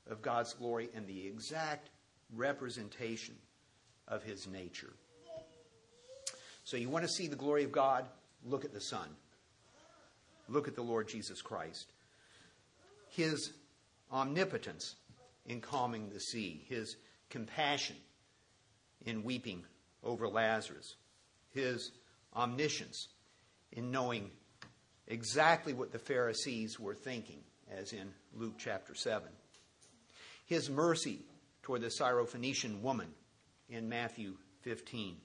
of 0.09 0.21
God's 0.21 0.53
glory 0.53 0.89
and 0.93 1.07
the 1.07 1.27
exact 1.27 1.89
representation 2.35 3.35
of 4.07 4.23
his 4.23 4.47
nature. 4.47 4.93
So, 6.63 6.77
you 6.77 6.89
want 6.89 7.03
to 7.05 7.11
see 7.11 7.27
the 7.27 7.35
glory 7.35 7.63
of 7.63 7.71
God? 7.71 8.05
Look 8.45 8.63
at 8.65 8.73
the 8.73 8.81
Son. 8.81 9.07
Look 10.47 10.67
at 10.67 10.75
the 10.75 10.83
Lord 10.83 11.07
Jesus 11.07 11.41
Christ. 11.41 11.91
His 13.09 13.51
omnipotence 14.11 14.95
in 15.45 15.61
calming 15.61 16.09
the 16.09 16.19
sea, 16.19 16.65
his 16.67 16.97
compassion 17.29 17.95
in 19.05 19.23
weeping 19.23 19.63
over 20.03 20.27
Lazarus, 20.27 20.95
his 21.53 21.91
omniscience 22.35 23.09
in 23.71 23.91
knowing 23.91 24.29
exactly 25.07 25.73
what 25.73 25.91
the 25.91 25.99
Pharisees 25.99 26.79
were 26.79 26.95
thinking, 26.95 27.39
as 27.71 27.93
in 27.93 28.13
Luke 28.35 28.55
chapter 28.57 28.95
7. 28.95 29.27
His 30.45 30.69
mercy 30.69 31.19
toward 31.63 31.81
the 31.81 31.87
Syrophoenician 31.87 32.81
woman 32.81 33.07
in 33.69 33.87
Matthew 33.87 34.35
15. 34.61 35.15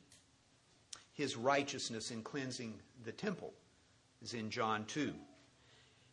His 1.15 1.37
righteousness 1.37 2.11
in 2.11 2.23
cleansing 2.23 2.75
the 3.05 3.13
temple 3.13 3.53
is 4.23 4.35
in 4.35 4.51
John 4.51 4.85
2. 4.87 5.13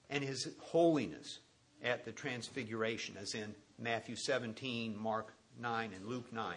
And 0.10 0.24
his 0.24 0.50
holiness 0.60 1.40
at 1.84 2.06
the 2.06 2.12
transfiguration, 2.12 3.16
as 3.22 3.34
in 3.34 3.54
Matthew 3.78 4.16
17, 4.16 4.98
Mark 4.98 5.34
9, 5.60 5.92
and 5.94 6.06
Luke 6.06 6.32
9. 6.32 6.56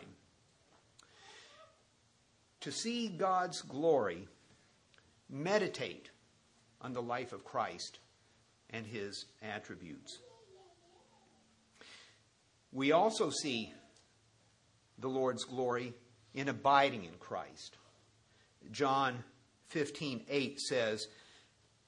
To 2.61 2.73
see 2.73 3.09
God's 3.09 3.61
glory, 3.63 4.29
meditate 5.29 6.11
on 6.81 6.93
the 6.93 7.03
life 7.03 7.33
of 7.33 7.45
Christ 7.45 7.99
and 8.71 8.87
his 8.87 9.27
attributes. 9.43 10.19
We 12.73 12.93
also 12.93 13.31
see 13.31 13.73
the 14.99 15.09
Lord's 15.09 15.45
glory 15.45 15.95
in 16.35 16.49
abiding 16.49 17.05
in 17.05 17.15
Christ. 17.19 17.77
John 18.71 19.25
15:8 19.73 20.59
says, 20.59 21.09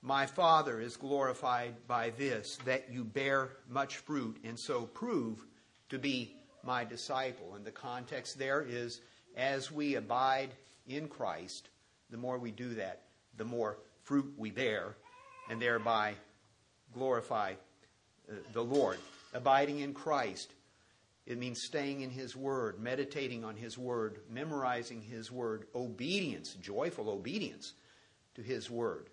"My 0.02 0.26
Father 0.26 0.80
is 0.80 0.96
glorified 0.96 1.86
by 1.86 2.10
this 2.10 2.56
that 2.64 2.90
you 2.90 3.04
bear 3.04 3.50
much 3.68 3.96
fruit 3.98 4.38
and 4.44 4.58
so 4.58 4.86
prove 4.86 5.44
to 5.88 5.98
be 5.98 6.36
my 6.62 6.84
disciple." 6.84 7.54
And 7.54 7.64
the 7.64 7.72
context 7.72 8.38
there 8.38 8.62
is 8.62 9.00
as 9.36 9.70
we 9.70 9.96
abide 9.96 10.54
in 10.86 11.08
Christ, 11.08 11.68
the 12.10 12.16
more 12.16 12.38
we 12.38 12.50
do 12.50 12.74
that, 12.74 13.02
the 13.36 13.44
more 13.44 13.78
fruit 14.02 14.32
we 14.36 14.50
bear, 14.50 14.96
and 15.50 15.60
thereby 15.60 16.14
glorify 16.92 17.54
uh, 18.30 18.34
the 18.52 18.64
Lord. 18.64 18.98
Abiding 19.34 19.80
in 19.80 19.94
Christ 19.94 20.54
It 21.26 21.36
means 21.36 21.60
staying 21.62 22.00
in 22.00 22.08
His 22.08 22.34
Word, 22.34 22.80
meditating 22.80 23.44
on 23.44 23.54
His 23.54 23.76
Word, 23.76 24.20
memorizing 24.30 25.02
His 25.02 25.30
Word, 25.30 25.66
obedience, 25.74 26.54
joyful 26.54 27.10
obedience 27.10 27.74
to 28.34 28.42
His 28.42 28.70
Word. 28.70 29.10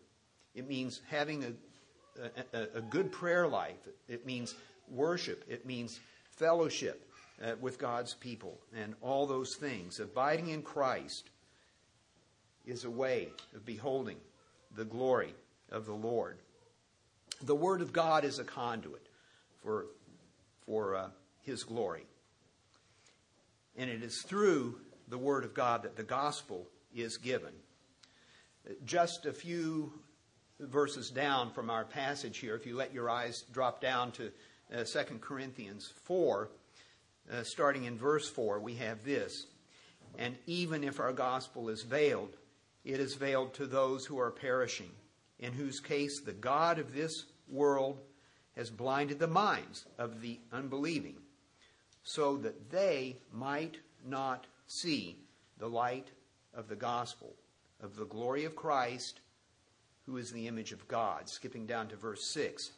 It 0.56 0.68
means 0.68 1.02
having 1.10 1.44
a, 1.44 2.58
a, 2.58 2.78
a 2.78 2.82
good 2.82 3.12
prayer 3.12 3.48
life. 3.48 3.88
It 4.08 4.26
means 4.26 4.56
worship. 4.90 5.44
It 5.50 5.66
means 5.66 6.00
fellowship 6.32 7.08
uh, 7.44 7.56
with 7.60 7.78
God's 7.78 8.14
people 8.14 8.58
and 8.76 8.96
all 9.02 9.28
those 9.28 9.56
things. 9.56 10.00
Abiding 10.00 10.50
in 10.50 10.62
Christ 10.62 11.30
is 12.66 12.86
a 12.86 12.90
way 12.90 13.30
of 13.54 13.66
beholding 13.66 14.18
the 14.76 14.86
glory 14.86 15.34
of 15.72 15.86
the 15.86 15.94
Lord. 15.94 16.38
The 17.44 17.56
Word 17.56 17.82
of 17.82 17.92
God 17.92 18.24
is 18.24 18.40
a 18.40 18.44
conduit 18.44 19.08
for, 19.62 19.88
for 20.66 20.96
uh, 20.96 21.08
His 21.42 21.64
glory. 21.64 22.06
And 23.78 23.90
it 23.90 24.02
is 24.02 24.22
through 24.22 24.80
the 25.10 25.18
Word 25.18 25.44
of 25.44 25.54
God 25.54 25.84
that 25.84 25.98
the 25.98 26.04
gospel 26.04 26.66
is 26.96 27.18
given. 27.18 27.52
Just 28.86 29.26
a 29.26 29.34
few 29.34 29.92
verses 30.60 31.10
down 31.10 31.52
from 31.52 31.70
our 31.70 31.86
passage 31.86 32.38
here, 32.38 32.56
if 32.56 32.66
you 32.66 32.76
let 32.76 32.94
your 32.94 33.10
eyes 33.10 33.44
drop 33.52 33.82
down 33.82 34.12
to 34.14 34.32
uh, 34.74 34.84
2 34.84 35.20
Corinthians 35.20 35.94
4, 36.04 36.50
uh, 37.32 37.44
starting 37.44 37.86
in 37.86 37.98
verse 37.98 38.30
4, 38.30 38.60
we 38.60 38.76
have 38.76 39.04
this. 39.04 39.48
And 40.18 40.36
even 40.48 40.84
if 40.84 41.00
our 41.00 41.14
gospel 41.14 41.70
is 41.70 41.84
veiled, 41.84 42.38
it 42.84 43.00
is 43.00 43.16
veiled 43.16 43.54
to 43.56 43.66
those 43.66 44.06
who 44.06 44.20
are 44.20 44.32
perishing, 44.32 44.92
in 45.40 45.54
whose 45.54 45.80
case 45.80 46.22
the 46.22 46.34
God 46.34 46.80
of 46.80 46.94
this 46.94 47.26
world 47.50 48.00
has 48.56 48.70
blinded 48.70 49.20
the 49.20 49.28
minds 49.28 49.86
of 49.98 50.22
the 50.22 50.40
unbelieving, 50.54 51.18
so 52.04 52.38
that 52.38 52.72
they 52.72 53.18
might 53.34 53.78
not 54.06 54.48
see 54.68 55.18
the 55.58 55.68
light 55.68 56.08
of 56.54 56.70
the 56.70 56.76
gospel, 56.76 57.34
of 57.82 57.96
the 57.96 58.06
glory 58.06 58.46
of 58.46 58.56
Christ, 58.56 59.20
who 60.06 60.18
is 60.18 60.32
the 60.32 60.48
image 60.48 60.72
of 60.72 60.88
God. 60.88 61.28
Skipping 61.30 61.66
down 61.66 61.88
to 61.90 61.96
verse 61.96 62.24
6. 62.26 62.72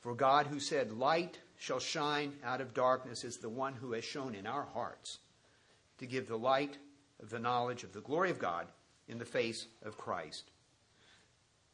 For 0.00 0.14
God, 0.14 0.46
who 0.46 0.60
said, 0.60 0.92
Light 0.92 1.38
shall 1.58 1.80
shine 1.80 2.34
out 2.44 2.60
of 2.60 2.74
darkness, 2.74 3.24
is 3.24 3.38
the 3.38 3.48
one 3.48 3.74
who 3.74 3.92
has 3.92 4.04
shown 4.04 4.34
in 4.34 4.46
our 4.46 4.66
hearts 4.74 5.18
to 5.98 6.06
give 6.06 6.28
the 6.28 6.38
light 6.38 6.78
of 7.20 7.30
the 7.30 7.38
knowledge 7.38 7.82
of 7.82 7.92
the 7.92 8.00
glory 8.00 8.30
of 8.30 8.38
God 8.38 8.66
in 9.08 9.18
the 9.18 9.24
face 9.24 9.66
of 9.82 9.98
Christ. 9.98 10.50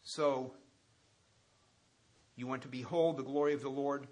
So, 0.02 0.52
you 2.36 2.46
want 2.46 2.62
to 2.62 2.68
behold 2.68 3.16
the 3.16 3.22
glory 3.22 3.54
of 3.54 3.62
the 3.62 3.68
Lord? 3.68 4.06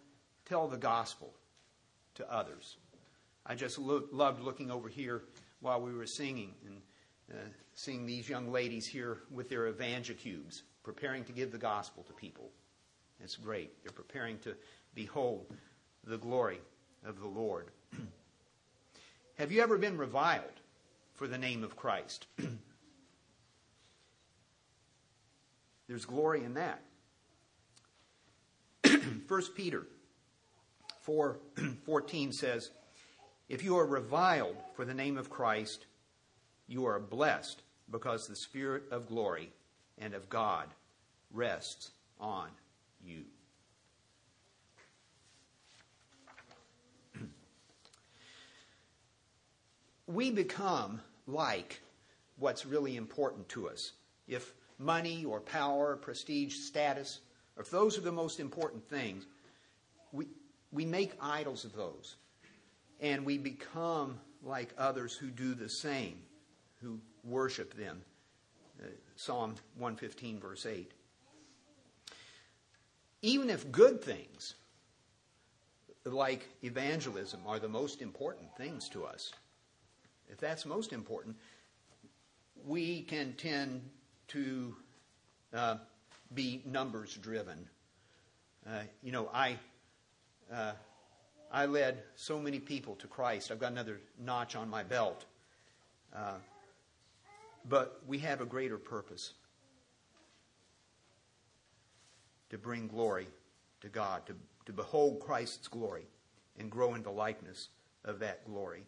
Tell 0.45 0.69
the 0.69 0.77
gospel 0.77 1.33
to 2.15 2.31
others. 2.33 2.77
I 3.47 3.55
just 3.55 3.79
lo- 3.79 4.05
loved 4.13 4.43
looking 4.43 4.71
over 4.71 4.89
here 4.89 5.23
while 5.61 5.81
we 5.81 5.93
were 5.93 6.07
singing 6.07 6.55
and 6.67 6.81
Uh, 7.31 7.37
seeing 7.75 8.05
these 8.05 8.29
young 8.29 8.50
ladies 8.52 8.87
here 8.87 9.19
with 9.31 9.49
their 9.49 9.73
EvangeCubes, 9.73 10.62
preparing 10.83 11.25
to 11.25 11.33
give 11.33 11.52
the 11.52 11.59
gospel 11.59 12.02
to 12.02 12.12
people. 12.12 12.50
It's 13.23 13.37
great. 13.37 13.83
They're 13.83 13.93
preparing 13.93 14.38
to 14.41 14.55
behold 14.95 15.47
the 16.05 16.19
glory 16.19 16.61
of 17.07 17.21
the 17.21 17.29
Lord. 17.29 17.69
Have 19.38 19.52
you 19.52 19.62
ever 19.62 19.79
been 19.79 19.97
reviled 19.97 20.61
for 21.14 21.26
the 21.26 21.38
name 21.38 21.64
of 21.64 21.76
Christ? 21.76 22.26
There's 25.88 26.05
glory 26.05 26.45
in 26.45 26.55
that. 26.55 26.83
1 29.29 29.43
Peter 29.55 29.87
4 31.00 31.38
14 31.85 32.33
says, 32.33 32.71
If 33.49 33.64
you 33.64 33.76
are 33.79 33.87
reviled 33.87 34.57
for 34.75 34.85
the 34.85 34.95
name 34.95 35.19
of 35.19 35.31
Christ, 35.31 35.87
you 36.73 36.87
are 36.87 36.99
blessed 36.99 37.61
because 37.91 38.26
the 38.26 38.35
Spirit 38.35 38.85
of 38.91 39.07
glory 39.07 39.50
and 39.99 40.14
of 40.14 40.31
God 40.31 40.68
rests 41.31 41.90
on 42.18 42.49
you. 43.05 43.25
we 50.07 50.31
become 50.31 51.03
like 51.27 51.83
what's 52.38 52.64
really 52.64 52.97
important 52.97 53.49
to 53.51 53.68
us. 53.68 53.92
If 54.27 54.55
money 54.79 55.27
or 55.27 55.40
power, 55.40 55.97
prestige, 55.97 56.55
status, 56.55 57.20
if 57.59 57.70
those 57.70 57.99
are 57.99 58.03
the 58.03 58.11
most 58.11 58.40
important 58.40 58.88
things, 58.88 59.27
we, 60.11 60.27
we 60.73 60.87
make 60.87 61.12
idols 61.20 61.64
of 61.64 61.75
those. 61.75 62.16
And 63.01 63.27
we 63.27 63.37
become 63.37 64.18
like 64.42 64.73
others 64.79 65.14
who 65.14 65.29
do 65.29 65.55
the 65.55 65.68
same, 65.68 66.18
who 66.83 66.99
worship 67.25 67.75
them. 67.75 68.03
Uh, 68.83 68.87
Psalm 69.16 69.55
115, 69.77 70.40
verse 70.40 70.66
8. 70.66 70.90
Even 73.23 73.51
if 73.51 73.71
good 73.71 74.03
things, 74.03 74.55
like 76.05 76.49
evangelism, 76.62 77.40
are 77.47 77.61
the 77.61 77.68
most 77.68 78.03
important 78.03 78.55
things 78.57 78.88
to 78.88 79.05
us, 79.05 79.33
if 80.29 80.38
that's 80.38 80.66
most 80.66 80.92
important, 80.92 81.37
we 82.66 83.03
can 83.03 83.35
tend 83.35 83.88
to 84.29 84.75
uh, 85.55 85.77
be 86.35 86.62
numbers 86.64 87.16
driven. 87.16 87.68
Uh, 88.66 88.81
you 89.03 89.12
know, 89.12 89.29
I 89.33 89.59
uh, 90.53 90.73
I 91.53 91.66
led 91.66 92.03
so 92.16 92.38
many 92.38 92.59
people 92.59 92.95
to 92.97 93.07
Christ. 93.07 93.51
I've 93.51 93.59
got 93.59 93.73
another 93.73 94.01
notch 94.18 94.57
on 94.57 94.71
my 94.71 94.83
belt. 94.83 95.27
Uh, 96.14 96.37
but 97.68 98.01
we 98.07 98.18
have 98.18 98.40
a 98.40 98.46
greater 98.46 98.79
purpose 98.79 99.35
to 102.51 102.59
bring 102.59 102.87
glory 102.87 103.29
to 103.81 103.88
God, 103.88 104.27
to, 104.27 104.35
to 104.66 104.72
behold 104.72 105.20
Christ's 105.20 105.68
glory 105.68 106.07
and 106.59 106.70
grow 106.70 106.94
in 106.94 107.03
the 107.03 107.11
likeness 107.11 107.68
of 108.05 108.18
that 108.18 108.44
glory. 108.44 108.87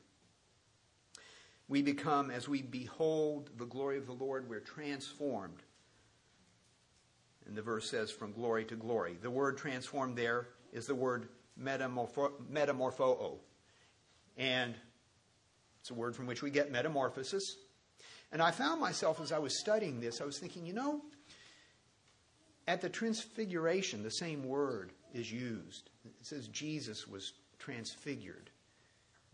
We 1.66 1.80
become, 1.80 2.30
as 2.30 2.48
we 2.48 2.62
behold 2.62 3.50
the 3.56 3.64
glory 3.64 3.96
of 3.96 4.06
the 4.06 4.12
Lord, 4.12 4.48
we're 4.48 4.60
transformed. 4.60 5.62
And 7.46 7.56
the 7.56 7.62
verse 7.62 7.88
says, 7.88 8.10
from 8.10 8.32
glory 8.32 8.64
to 8.66 8.76
glory. 8.76 9.16
The 9.20 9.30
word 9.30 9.56
transformed 9.56 10.16
there 10.16 10.48
is 10.72 10.86
the 10.86 10.94
word 10.94 11.28
metamorpho, 11.60 12.32
metamorpho. 12.52 13.38
And 14.36 14.74
it's 15.80 15.90
a 15.90 15.94
word 15.94 16.14
from 16.14 16.26
which 16.26 16.42
we 16.42 16.50
get 16.50 16.70
metamorphosis. 16.70 17.56
And 18.32 18.42
I 18.42 18.50
found 18.50 18.80
myself 18.80 19.20
as 19.20 19.32
I 19.32 19.38
was 19.38 19.58
studying 19.58 20.00
this, 20.00 20.20
I 20.20 20.24
was 20.24 20.38
thinking, 20.38 20.66
you 20.66 20.72
know, 20.72 21.02
at 22.66 22.80
the 22.80 22.88
transfiguration, 22.88 24.02
the 24.02 24.10
same 24.10 24.42
word 24.42 24.92
is 25.12 25.30
used. 25.30 25.90
It 26.04 26.12
says 26.22 26.48
Jesus 26.48 27.06
was 27.06 27.34
transfigured 27.58 28.50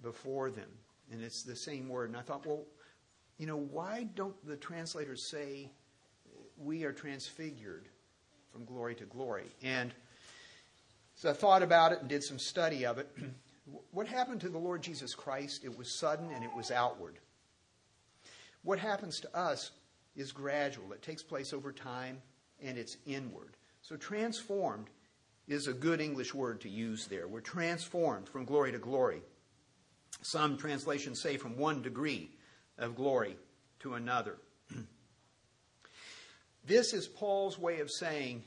before 0.03 0.51
them. 0.51 0.69
And 1.13 1.23
it's 1.23 1.43
the 1.43 1.57
same 1.57 1.89
word. 1.89 2.11
And 2.11 2.17
I 2.17 2.23
thought, 2.23 2.47
well, 2.47 2.65
you 3.39 3.47
know, 3.47 3.57
why 3.57 4.07
don't 4.15 4.35
the 4.47 4.57
translators 4.57 5.31
say 5.31 5.71
we 6.59 6.85
are 6.85 6.93
transfigured 6.93 7.89
from 8.53 8.65
glory 8.65 8.95
to 8.97 9.05
glory? 9.05 9.47
And 9.63 9.93
so 11.15 11.31
I 11.31 11.33
thought 11.33 11.63
about 11.63 11.93
it 11.93 12.01
and 12.01 12.09
did 12.09 12.23
some 12.23 12.39
study 12.39 12.85
of 12.85 12.99
it. 12.99 13.09
what 13.93 14.07
happened 14.07 14.41
to 14.43 14.49
the 14.49 14.59
Lord 14.59 14.83
Jesus 14.83 15.15
Christ? 15.15 15.65
It 15.65 15.77
was 15.77 15.99
sudden 15.99 16.31
and 16.33 16.45
it 16.45 16.51
was 16.57 16.71
outward. 16.71 17.19
What 18.63 18.79
happens 18.79 19.21
to 19.21 19.37
us 19.37 19.71
is 20.17 20.33
gradual, 20.33 20.93
it 20.93 21.03
takes 21.03 21.23
place 21.23 21.53
over 21.53 21.73
time 21.73 22.21
and 22.63 22.77
it's 22.77 22.97
inward. 23.07 23.57
So 23.83 23.97
transformed 23.97 24.89
is 25.49 25.67
a 25.67 25.73
good 25.73 26.01
English 26.01 26.35
word 26.35 26.61
to 26.61 26.69
use 26.69 27.07
there. 27.07 27.27
We're 27.27 27.41
transformed 27.41 28.29
from 28.29 28.45
glory 28.45 28.73
to 28.73 28.79
glory. 28.79 29.23
Some 30.23 30.57
translations 30.57 31.23
say 31.23 31.37
from 31.37 31.57
one 31.57 31.83
degree 31.83 32.31
of 32.79 32.95
glory 32.95 33.37
to 33.81 33.95
another. 33.95 34.37
this 36.67 36.93
is 36.93 37.09
Paul's 37.09 37.59
way 37.59 37.81
of 37.81 37.91
saying 37.91 38.45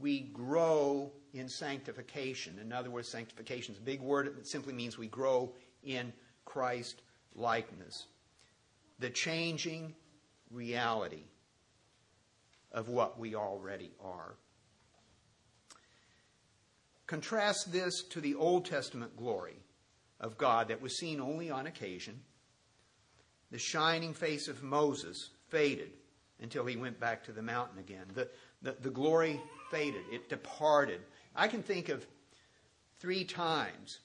we 0.00 0.20
grow 0.20 1.12
in 1.32 1.48
sanctification. 1.48 2.58
In 2.58 2.72
other 2.72 2.90
words, 2.90 3.08
sanctification 3.08 3.74
is 3.74 3.80
a 3.80 3.84
big 3.84 4.00
word. 4.00 4.26
It 4.26 4.46
simply 4.48 4.72
means 4.72 4.98
we 4.98 5.06
grow 5.06 5.52
in 5.82 6.12
Christ 6.44 7.02
likeness. 7.34 8.06
The 9.02 9.10
changing 9.10 9.96
reality 10.48 11.24
of 12.70 12.88
what 12.88 13.18
we 13.18 13.34
already 13.34 13.90
are. 14.00 14.36
Contrast 17.08 17.72
this 17.72 18.04
to 18.10 18.20
the 18.20 18.36
Old 18.36 18.64
Testament 18.64 19.16
glory 19.16 19.56
of 20.20 20.38
God 20.38 20.68
that 20.68 20.80
was 20.80 20.96
seen 20.96 21.20
only 21.20 21.50
on 21.50 21.66
occasion. 21.66 22.20
The 23.50 23.58
shining 23.58 24.14
face 24.14 24.46
of 24.46 24.62
Moses 24.62 25.30
faded 25.48 25.90
until 26.40 26.64
he 26.64 26.76
went 26.76 27.00
back 27.00 27.24
to 27.24 27.32
the 27.32 27.42
mountain 27.42 27.80
again. 27.80 28.06
The, 28.14 28.28
the, 28.62 28.76
the 28.82 28.90
glory 28.90 29.40
faded, 29.72 30.04
it 30.12 30.28
departed. 30.28 31.00
I 31.34 31.48
can 31.48 31.64
think 31.64 31.88
of 31.88 32.06
three 33.00 33.24
times 33.24 33.98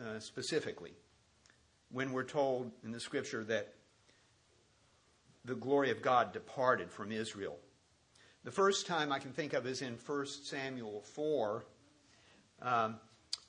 uh, 0.00 0.20
specifically 0.20 0.92
when 1.92 2.12
we're 2.12 2.24
told 2.24 2.72
in 2.84 2.90
the 2.90 3.00
scripture 3.00 3.44
that 3.44 3.74
the 5.44 5.54
glory 5.54 5.90
of 5.90 6.02
God 6.02 6.32
departed 6.32 6.90
from 6.90 7.12
Israel. 7.12 7.58
The 8.44 8.50
first 8.50 8.86
time 8.86 9.12
I 9.12 9.18
can 9.18 9.32
think 9.32 9.52
of 9.52 9.66
is 9.66 9.82
in 9.82 9.98
1 10.04 10.26
Samuel 10.26 11.02
4, 11.14 11.64
um, 12.62 12.96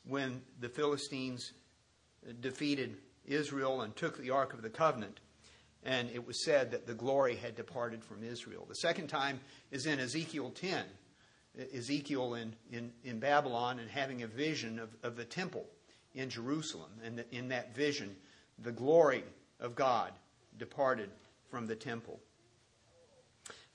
when 0.06 0.42
the 0.60 0.70
Philistines 0.70 1.54
defeated 2.42 2.98
Israel 3.26 3.82
and 3.82 3.96
took 3.96 4.18
the 4.18 4.30
Ark 4.30 4.54
of 4.54 4.62
the 4.62 4.70
Covenant, 4.70 5.20
and 5.84 6.10
it 6.12 6.26
was 6.26 6.44
said 6.44 6.72
that 6.72 6.86
the 6.86 6.94
glory 6.94 7.36
had 7.36 7.56
departed 7.56 8.04
from 8.04 8.24
Israel. 8.24 8.66
The 8.68 8.76
second 8.76 9.08
time 9.08 9.40
is 9.72 9.86
in 9.86 10.00
Ezekiel 10.00 10.52
10. 10.52 10.84
Ezekiel 11.74 12.34
in, 12.36 12.56
in, 12.72 12.92
in 13.04 13.20
Babylon 13.20 13.80
and 13.80 13.90
having 13.90 14.24
a 14.24 14.28
vision 14.28 14.80
of, 14.80 14.96
of 15.04 15.16
the 15.16 15.26
temple 15.26 15.66
in 16.16 16.30
Jerusalem. 16.30 16.90
And 17.04 17.24
in 17.32 17.50
that 17.50 17.76
vision, 17.76 18.16
the 18.60 18.72
glory 18.72 19.24
of 19.60 19.76
God 19.76 20.12
departed 20.58 21.10
from 21.50 21.66
the 21.66 21.76
temple. 21.76 22.20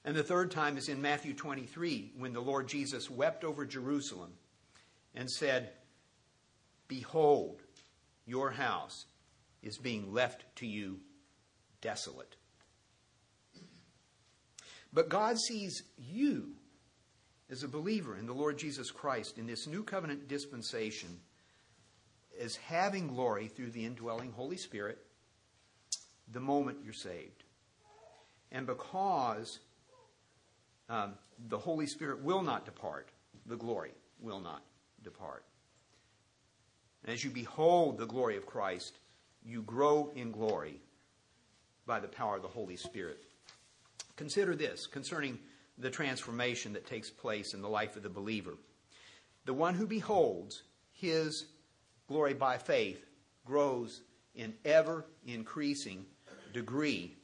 And 0.04 0.16
the 0.16 0.22
third 0.22 0.50
time 0.50 0.78
is 0.78 0.88
in 0.88 1.02
Matthew 1.02 1.34
23 1.34 2.12
when 2.16 2.32
the 2.32 2.40
Lord 2.40 2.68
Jesus 2.68 3.10
wept 3.10 3.44
over 3.44 3.64
Jerusalem 3.66 4.32
and 5.14 5.30
said, 5.30 5.70
Behold, 6.86 7.60
your 8.26 8.50
house 8.50 9.06
is 9.62 9.76
being 9.76 10.12
left 10.12 10.44
to 10.56 10.66
you 10.66 11.00
desolate. 11.80 12.36
But 14.92 15.08
God 15.08 15.38
sees 15.38 15.82
you 15.98 16.52
as 17.50 17.62
a 17.62 17.68
believer 17.68 18.16
in 18.16 18.26
the 18.26 18.32
Lord 18.32 18.58
Jesus 18.58 18.90
Christ 18.90 19.38
in 19.38 19.46
this 19.46 19.66
new 19.66 19.82
covenant 19.82 20.28
dispensation 20.28 21.20
as 22.40 22.56
having 22.56 23.08
glory 23.08 23.48
through 23.48 23.70
the 23.70 23.84
indwelling 23.84 24.32
Holy 24.32 24.56
Spirit 24.56 24.98
the 26.30 26.40
moment 26.40 26.78
you're 26.84 26.92
saved. 26.92 27.44
And 28.52 28.66
because 28.66 29.58
um, 30.88 31.14
the 31.48 31.58
Holy 31.58 31.86
Spirit 31.86 32.22
will 32.22 32.42
not 32.42 32.64
depart, 32.64 33.08
the 33.46 33.56
glory 33.56 33.92
will 34.20 34.40
not 34.40 34.62
depart. 35.02 35.44
And 37.04 37.12
as 37.12 37.22
you 37.22 37.30
behold 37.30 37.98
the 37.98 38.06
glory 38.06 38.36
of 38.36 38.46
Christ, 38.46 38.98
you 39.44 39.62
grow 39.62 40.10
in 40.14 40.32
glory 40.32 40.80
by 41.86 42.00
the 42.00 42.08
power 42.08 42.36
of 42.36 42.42
the 42.42 42.48
Holy 42.48 42.76
Spirit. 42.76 43.24
Consider 44.16 44.54
this 44.54 44.86
concerning 44.86 45.38
the 45.78 45.90
transformation 45.90 46.72
that 46.72 46.86
takes 46.86 47.08
place 47.08 47.54
in 47.54 47.62
the 47.62 47.68
life 47.68 47.96
of 47.96 48.02
the 48.02 48.08
believer. 48.08 48.54
The 49.44 49.54
one 49.54 49.74
who 49.74 49.86
beholds 49.86 50.62
his 50.92 51.46
glory 52.08 52.34
by 52.34 52.58
faith 52.58 53.04
grows 53.44 54.00
in 54.34 54.54
ever 54.64 55.04
increasing 55.26 56.04
degree 56.52 57.14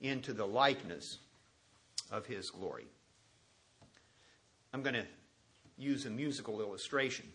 into 0.00 0.32
the 0.32 0.46
likeness 0.46 1.18
of 2.10 2.26
his 2.26 2.50
glory. 2.50 2.86
I'm 4.72 4.82
going 4.82 4.94
to 4.94 5.06
use 5.78 6.06
a 6.06 6.10
musical 6.10 6.60
illustration. 6.60 7.26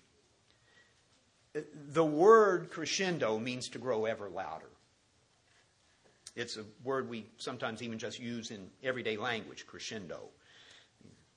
The 1.90 2.06
word 2.06 2.70
crescendo 2.70 3.38
means 3.40 3.68
to 3.70 3.80
grow 3.80 4.06
ever 4.06 4.30
louder. 4.30 4.70
It's 6.36 6.58
a 6.58 6.64
word 6.84 7.10
we 7.10 7.26
sometimes 7.38 7.82
even 7.82 8.00
just 8.00 8.20
use 8.20 8.52
in 8.52 8.70
everyday 8.84 9.18
language, 9.18 9.68
crescendo, 9.68 10.30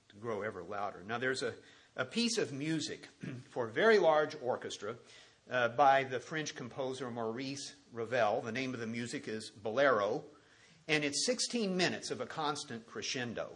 to 0.08 0.16
grow 0.16 0.42
ever 0.42 0.62
louder. 0.62 1.02
Now, 1.06 1.18
there's 1.18 1.42
a, 1.42 1.52
a 1.96 2.04
piece 2.04 2.38
of 2.38 2.52
music 2.52 3.08
for 3.50 3.66
a 3.66 3.70
very 3.70 3.98
large 3.98 4.36
orchestra 4.40 4.94
uh, 5.50 5.68
by 5.68 6.04
the 6.04 6.18
French 6.18 6.54
composer 6.54 7.10
Maurice 7.10 7.74
Ravel. 7.92 8.40
The 8.42 8.52
name 8.52 8.74
of 8.74 8.80
the 8.80 8.86
music 8.86 9.28
is 9.28 9.50
Bolero, 9.50 10.24
and 10.88 11.04
it's 11.04 11.26
16 11.26 11.76
minutes 11.76 12.10
of 12.10 12.20
a 12.20 12.26
constant 12.26 12.86
crescendo. 12.86 13.50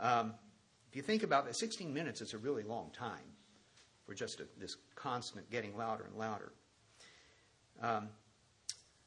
Um, 0.00 0.34
if 0.88 0.96
you 0.96 1.02
think 1.02 1.22
about 1.22 1.46
it, 1.46 1.56
16 1.56 1.92
minutes 1.92 2.20
is 2.20 2.34
a 2.34 2.38
really 2.38 2.62
long 2.62 2.90
time 2.90 3.34
for 4.06 4.14
just 4.14 4.40
a, 4.40 4.46
this 4.58 4.76
constant 4.94 5.50
getting 5.50 5.76
louder 5.76 6.04
and 6.04 6.16
louder. 6.16 6.52
Um, 7.80 8.08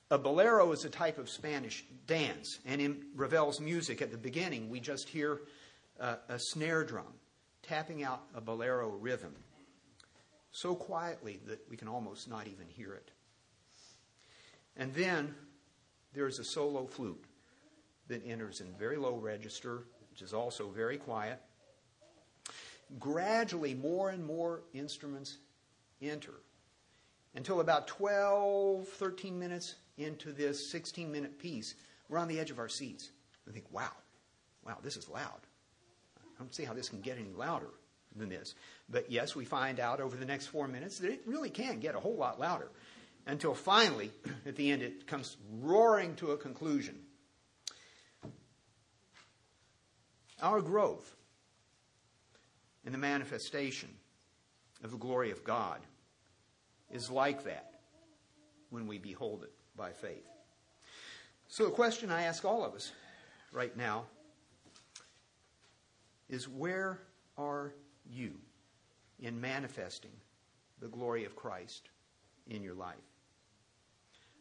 a 0.09 0.17
bolero 0.17 0.71
is 0.71 0.85
a 0.85 0.89
type 0.89 1.17
of 1.17 1.29
Spanish 1.29 1.83
dance, 2.05 2.59
and 2.65 2.79
in 2.79 3.05
Ravel's 3.15 3.59
music 3.59 4.01
at 4.01 4.11
the 4.11 4.17
beginning, 4.17 4.69
we 4.69 4.79
just 4.79 5.09
hear 5.09 5.41
uh, 5.99 6.15
a 6.29 6.39
snare 6.39 6.83
drum 6.83 7.13
tapping 7.61 8.03
out 8.03 8.23
a 8.33 8.39
bolero 8.39 8.89
rhythm 8.89 9.35
so 10.57 10.73
quietly 10.73 11.39
that 11.45 11.59
we 11.69 11.77
can 11.77 11.87
almost 11.87 12.27
not 12.27 12.47
even 12.47 12.67
hear 12.67 12.91
it. 12.95 13.11
And 14.75 14.91
then 14.95 15.35
there's 16.15 16.39
a 16.39 16.43
solo 16.43 16.87
flute 16.87 17.23
that 18.07 18.25
enters 18.25 18.59
in 18.59 18.73
very 18.73 18.97
low 18.97 19.17
register, 19.17 19.83
which 20.09 20.23
is 20.23 20.33
also 20.33 20.69
very 20.69 20.97
quiet. 20.97 21.39
Gradually, 22.97 23.75
more 23.75 24.09
and 24.09 24.25
more 24.25 24.63
instruments 24.73 25.37
enter 26.01 26.33
until 27.35 27.59
about 27.59 27.87
12, 27.87 28.87
13 28.87 29.37
minutes 29.37 29.75
into 29.99 30.31
this 30.31 30.71
16 30.71 31.11
minute 31.11 31.37
piece, 31.37 31.75
we're 32.09 32.17
on 32.17 32.27
the 32.27 32.39
edge 32.39 32.49
of 32.49 32.57
our 32.57 32.69
seats. 32.69 33.11
We 33.45 33.53
think, 33.53 33.65
wow, 33.71 33.91
wow, 34.65 34.79
this 34.81 34.97
is 34.97 35.07
loud. 35.07 35.41
I 36.17 36.39
don't 36.39 36.55
see 36.55 36.63
how 36.63 36.73
this 36.73 36.89
can 36.89 37.01
get 37.01 37.19
any 37.19 37.33
louder 37.33 37.69
than 38.17 38.29
this. 38.29 38.55
But 38.89 39.11
yes, 39.11 39.35
we 39.35 39.45
find 39.45 39.79
out 39.79 39.99
over 39.99 40.15
the 40.15 40.25
next 40.25 40.47
four 40.47 40.67
minutes 40.67 40.99
that 40.99 41.11
it 41.11 41.21
really 41.25 41.49
can 41.49 41.79
get 41.79 41.95
a 41.95 41.99
whole 41.99 42.15
lot 42.15 42.39
louder. 42.39 42.69
Until 43.25 43.53
finally, 43.53 44.11
at 44.45 44.55
the 44.55 44.71
end, 44.71 44.81
it 44.81 45.07
comes 45.07 45.37
roaring 45.59 46.15
to 46.15 46.31
a 46.31 46.37
conclusion. 46.37 46.97
Our 50.41 50.61
growth 50.61 51.15
in 52.85 52.91
the 52.91 52.97
manifestation 52.97 53.89
of 54.83 54.91
the 54.91 54.97
glory 54.97 55.31
of 55.31 55.43
God 55.43 55.79
is 56.91 57.09
like 57.09 57.43
that 57.45 57.73
when 58.69 58.87
we 58.87 58.97
behold 58.97 59.43
it 59.43 59.51
by 59.75 59.91
faith. 59.91 60.25
So, 61.49 61.65
the 61.65 61.71
question 61.71 62.11
I 62.11 62.23
ask 62.23 62.45
all 62.45 62.63
of 62.63 62.75
us 62.75 62.91
right 63.51 63.75
now 63.75 64.05
is 66.29 66.47
where 66.47 66.99
are 67.37 67.73
you 68.11 68.33
in 69.19 69.39
manifesting 69.39 70.11
the 70.79 70.87
glory 70.87 71.25
of 71.25 71.35
Christ 71.35 71.89
in 72.47 72.63
your 72.63 72.75
life? 72.75 72.95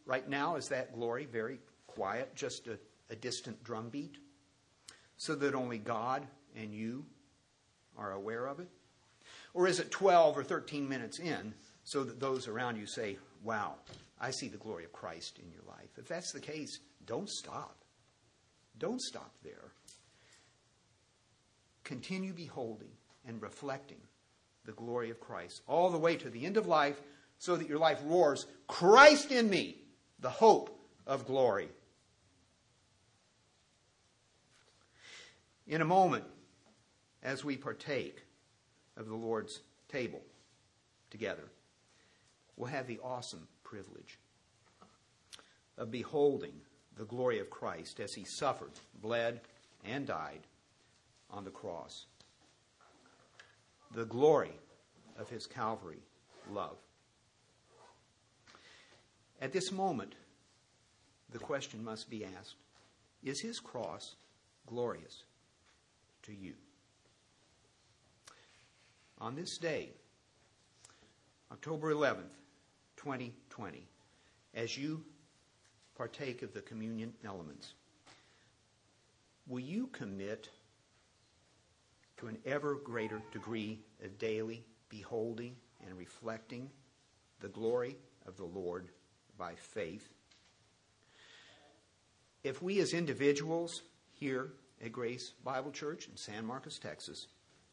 Right 0.05 0.27
now, 0.27 0.55
is 0.55 0.69
that 0.69 0.93
glory 0.93 1.25
very 1.25 1.59
quiet, 1.87 2.35
just 2.35 2.67
a, 2.67 2.77
a 3.09 3.15
distant 3.15 3.63
drumbeat, 3.63 4.17
so 5.17 5.35
that 5.35 5.55
only 5.55 5.77
God 5.77 6.25
and 6.55 6.73
you 6.73 7.05
are 7.97 8.13
aware 8.13 8.47
of 8.47 8.59
it? 8.59 8.69
Or 9.53 9.67
is 9.67 9.79
it 9.79 9.91
12 9.91 10.37
or 10.37 10.43
13 10.43 10.87
minutes 10.87 11.19
in 11.19 11.53
so 11.83 12.03
that 12.03 12.19
those 12.19 12.47
around 12.47 12.77
you 12.77 12.85
say, 12.85 13.17
Wow, 13.43 13.75
I 14.19 14.31
see 14.31 14.47
the 14.47 14.57
glory 14.57 14.83
of 14.83 14.91
Christ 14.91 15.39
in 15.39 15.51
your 15.51 15.61
life? 15.67 15.89
If 15.97 16.07
that's 16.07 16.31
the 16.31 16.39
case, 16.39 16.79
don't 17.05 17.29
stop. 17.29 17.83
Don't 18.77 19.01
stop 19.01 19.33
there. 19.43 19.71
Continue 21.83 22.33
beholding 22.33 22.91
and 23.27 23.41
reflecting 23.41 23.97
the 24.65 24.71
glory 24.73 25.09
of 25.09 25.19
Christ 25.19 25.61
all 25.67 25.89
the 25.89 25.97
way 25.97 26.15
to 26.17 26.29
the 26.29 26.45
end 26.45 26.57
of 26.57 26.67
life 26.67 27.01
so 27.39 27.55
that 27.55 27.69
your 27.69 27.77
life 27.77 27.99
roars, 28.05 28.45
Christ 28.67 29.31
in 29.31 29.49
me, 29.49 29.77
the 30.19 30.29
hope 30.29 30.79
of 31.05 31.25
glory. 31.25 31.69
In 35.67 35.81
a 35.81 35.85
moment, 35.85 36.23
as 37.21 37.43
we 37.43 37.57
partake 37.57 38.23
of 38.95 39.07
the 39.07 39.15
Lord's 39.15 39.61
table 39.89 40.21
together, 41.09 41.43
we'll 42.55 42.69
have 42.69 42.87
the 42.87 42.99
awesome 43.03 43.47
privilege 43.63 44.17
of 45.77 45.91
beholding 45.91 46.53
the 46.97 47.05
glory 47.05 47.39
of 47.39 47.49
Christ 47.49 47.99
as 47.99 48.13
he 48.13 48.23
suffered, 48.23 48.71
bled, 49.01 49.41
and 49.85 50.07
died 50.07 50.41
on 51.29 51.43
the 51.43 51.51
cross. 51.51 52.05
The 53.91 54.05
glory 54.05 54.51
of 55.17 55.29
his 55.29 55.47
Calvary 55.47 56.01
love. 56.51 56.77
At 59.41 59.53
this 59.53 59.71
moment, 59.71 60.13
the 61.31 61.39
question 61.39 61.83
must 61.83 62.09
be 62.09 62.25
asked 62.25 62.55
Is 63.23 63.41
his 63.41 63.59
cross 63.59 64.15
glorious 64.65 65.23
to 66.23 66.33
you? 66.33 66.53
On 69.19 69.35
this 69.35 69.57
day, 69.57 69.89
October 71.51 71.93
11th, 71.93 72.35
2020, 72.97 73.87
as 74.53 74.77
you 74.77 75.03
partake 75.95 76.43
of 76.43 76.53
the 76.53 76.61
communion 76.61 77.13
elements, 77.25 77.73
will 79.47 79.59
you 79.59 79.87
commit 79.87 80.49
to 82.17 82.27
an 82.27 82.37
ever 82.45 82.75
greater 82.75 83.21
degree 83.31 83.79
of 84.03 84.17
daily 84.17 84.63
beholding 84.89 85.55
and 85.85 85.97
reflecting 85.97 86.69
the 87.39 87.49
glory 87.49 87.95
of 88.25 88.37
the 88.37 88.45
Lord 88.45 88.87
by 89.37 89.53
faith. 89.55 90.09
If 92.43 92.61
we 92.61 92.79
as 92.79 92.93
individuals 92.93 93.83
here 94.13 94.53
at 94.83 94.91
Grace 94.91 95.33
Bible 95.43 95.71
Church 95.71 96.07
in 96.07 96.17
San 96.17 96.45
Marcos, 96.45 96.79
Texas, 96.79 97.27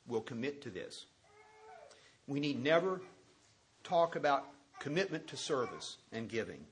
will 0.06 0.20
commit 0.20 0.62
to 0.62 0.70
this, 0.70 1.06
we 2.26 2.40
need 2.40 2.62
never 2.62 3.00
talk 3.82 4.16
about 4.16 4.46
commitment 4.80 5.26
to 5.28 5.36
service 5.36 5.98
and 6.12 6.28
giving. 6.28 6.64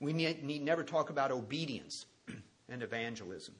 We 0.00 0.12
need, 0.12 0.62
never 0.62 0.84
talk 0.84 1.10
about 1.10 1.30
obedience 1.30 2.06
and 2.68 2.82
evangelism. 2.82 3.54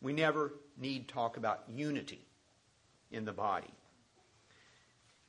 We 0.00 0.12
never 0.12 0.52
need 0.76 1.08
talk 1.08 1.36
about 1.36 1.64
unity 1.68 2.26
in 3.10 3.24
the 3.24 3.32
body. 3.32 3.70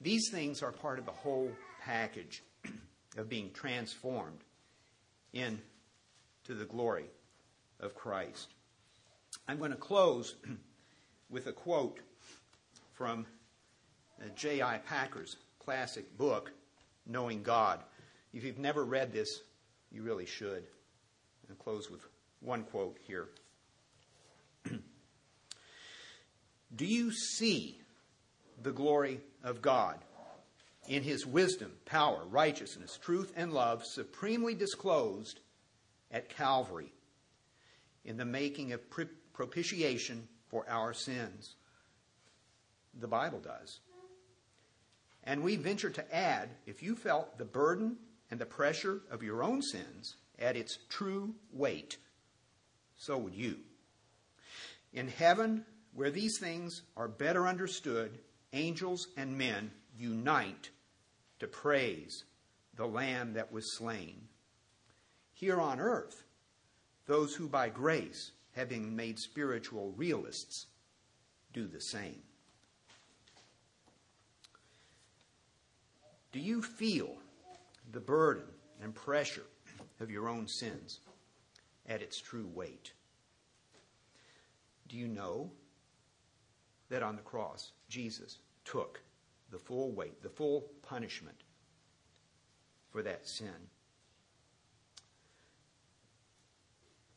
These 0.02 0.30
things 0.30 0.62
are 0.62 0.72
part 0.72 1.00
of 1.00 1.06
the 1.06 1.12
whole 1.12 1.52
package 1.82 2.44
of 3.18 3.30
being 3.30 3.52
transformed 3.52 4.40
into 5.34 5.60
the 6.48 6.66
glory 6.66 7.06
of 7.80 7.96
Christ. 7.96 8.50
I'm 9.48 9.58
going 9.60 9.72
to 9.72 9.78
close 9.78 10.36
with 11.30 11.48
a 11.48 11.52
quote 11.52 12.00
from 12.94 13.26
uh, 14.22 14.26
J.I. 14.36 14.80
Packer's 14.80 15.38
classic 15.60 16.18
book, 16.18 16.52
Knowing 17.08 17.44
God. 17.44 17.82
If 18.34 18.44
you've 18.44 18.58
never 18.58 18.84
read 18.84 19.14
this, 19.14 19.42
you 19.92 20.02
really 20.02 20.26
should. 20.26 20.64
I'll 21.50 21.56
close 21.56 21.92
with 21.92 22.02
one 22.40 22.64
quote 22.64 22.98
here. 23.06 23.28
Do 26.76 26.86
you 26.86 27.12
see 27.12 27.80
the 28.62 28.72
glory 28.72 29.22
of 29.44 29.62
God 29.62 30.00
in 30.88 31.04
his 31.04 31.26
wisdom, 31.26 31.72
power, 31.86 32.24
righteousness, 32.30 33.00
truth, 33.02 33.32
and 33.36 33.54
love 33.54 33.86
supremely 33.86 34.56
disclosed 34.56 35.40
at 36.12 36.30
Calvary 36.30 36.92
in 38.04 38.18
the 38.18 38.26
making 38.26 38.74
of 38.74 38.82
propitiation 39.34 40.28
for 40.48 40.66
our 40.70 40.94
sins? 40.94 41.56
The 43.00 43.08
Bible 43.08 43.40
does. 43.40 43.80
And 45.24 45.44
we 45.44 45.56
venture 45.56 45.90
to 45.90 46.16
add 46.16 46.50
if 46.66 46.84
you 46.84 46.96
felt 46.96 47.38
the 47.38 47.46
burden 47.46 47.98
and 48.30 48.40
the 48.40 48.46
pressure 48.46 49.02
of 49.10 49.24
your 49.24 49.44
own 49.44 49.62
sins 49.62 50.16
at 50.38 50.56
its 50.56 50.78
true 50.90 51.34
weight, 51.52 51.98
so 52.98 53.18
would 53.18 53.34
you. 53.34 53.58
In 54.94 55.08
heaven, 55.08 55.66
where 55.96 56.12
these 56.12 56.38
things 56.38 56.84
are 56.98 57.08
better 57.08 57.48
understood, 57.48 58.20
angels 58.52 59.08
and 59.16 59.38
men 59.38 59.72
unite 59.98 60.70
to 61.40 61.48
praise 61.48 62.26
the 62.76 62.86
Lamb 62.86 63.34
that 63.34 63.52
was 63.52 63.72
slain. 63.78 64.28
Here 65.34 65.60
on 65.60 65.80
earth, 65.80 66.24
those 67.06 67.34
who 67.34 67.48
by 67.48 67.70
grace 67.70 68.32
have 68.52 68.70
been 68.70 68.96
made 68.96 69.18
spiritual 69.18 69.94
realists 69.96 70.68
do 71.54 71.66
the 71.66 71.82
same. 71.82 72.22
Do 76.34 76.40
you 76.42 76.62
feel 76.62 77.16
the 77.94 78.02
burden 78.02 78.44
and 78.82 78.94
pressure 78.94 79.46
of 80.02 80.12
your 80.12 80.28
own 80.28 80.48
sins 80.48 81.00
at 81.88 82.02
its 82.02 82.20
true 82.20 82.50
weight? 82.54 82.92
Do 84.90 84.98
you 84.98 85.08
know 85.08 85.52
that 86.96 87.04
on 87.04 87.18
the 87.18 87.22
cross, 87.22 87.74
Jesus 87.90 88.38
took 88.64 89.02
the 89.52 89.58
full 89.58 89.92
weight, 89.92 90.24
the 90.24 90.30
full 90.30 90.64
punishment 90.82 91.36
for 92.90 93.02
that 93.02 93.28
sin? 93.28 93.68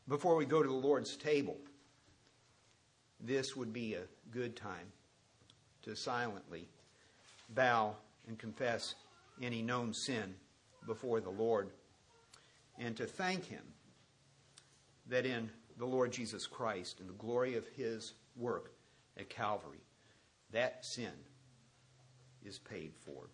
Before 0.08 0.34
we 0.34 0.46
go 0.46 0.64
to 0.64 0.68
the 0.68 0.74
Lord's 0.74 1.16
table, 1.16 1.56
this 3.20 3.54
would 3.54 3.72
be 3.72 3.94
a 3.94 4.02
good 4.32 4.56
time 4.56 4.90
to 5.82 5.94
silently 5.94 6.66
bow 7.50 7.94
and 8.26 8.36
confess 8.36 8.96
any 9.40 9.62
known 9.62 9.94
sin 9.94 10.34
before 10.88 11.20
the 11.20 11.30
Lord 11.30 11.70
and 12.80 12.96
to 12.96 13.06
thank 13.06 13.44
Him 13.44 13.62
that 15.06 15.24
in 15.24 15.48
the 15.78 15.86
Lord 15.86 16.10
Jesus 16.10 16.48
Christ, 16.48 16.98
in 16.98 17.06
the 17.06 17.12
glory 17.12 17.54
of 17.54 17.64
His 17.76 18.14
work 18.34 18.72
at 19.18 19.28
Calvary, 19.28 19.84
that 20.52 20.84
sin 20.84 21.12
is 22.44 22.58
paid 22.58 22.92
for. 23.04 23.28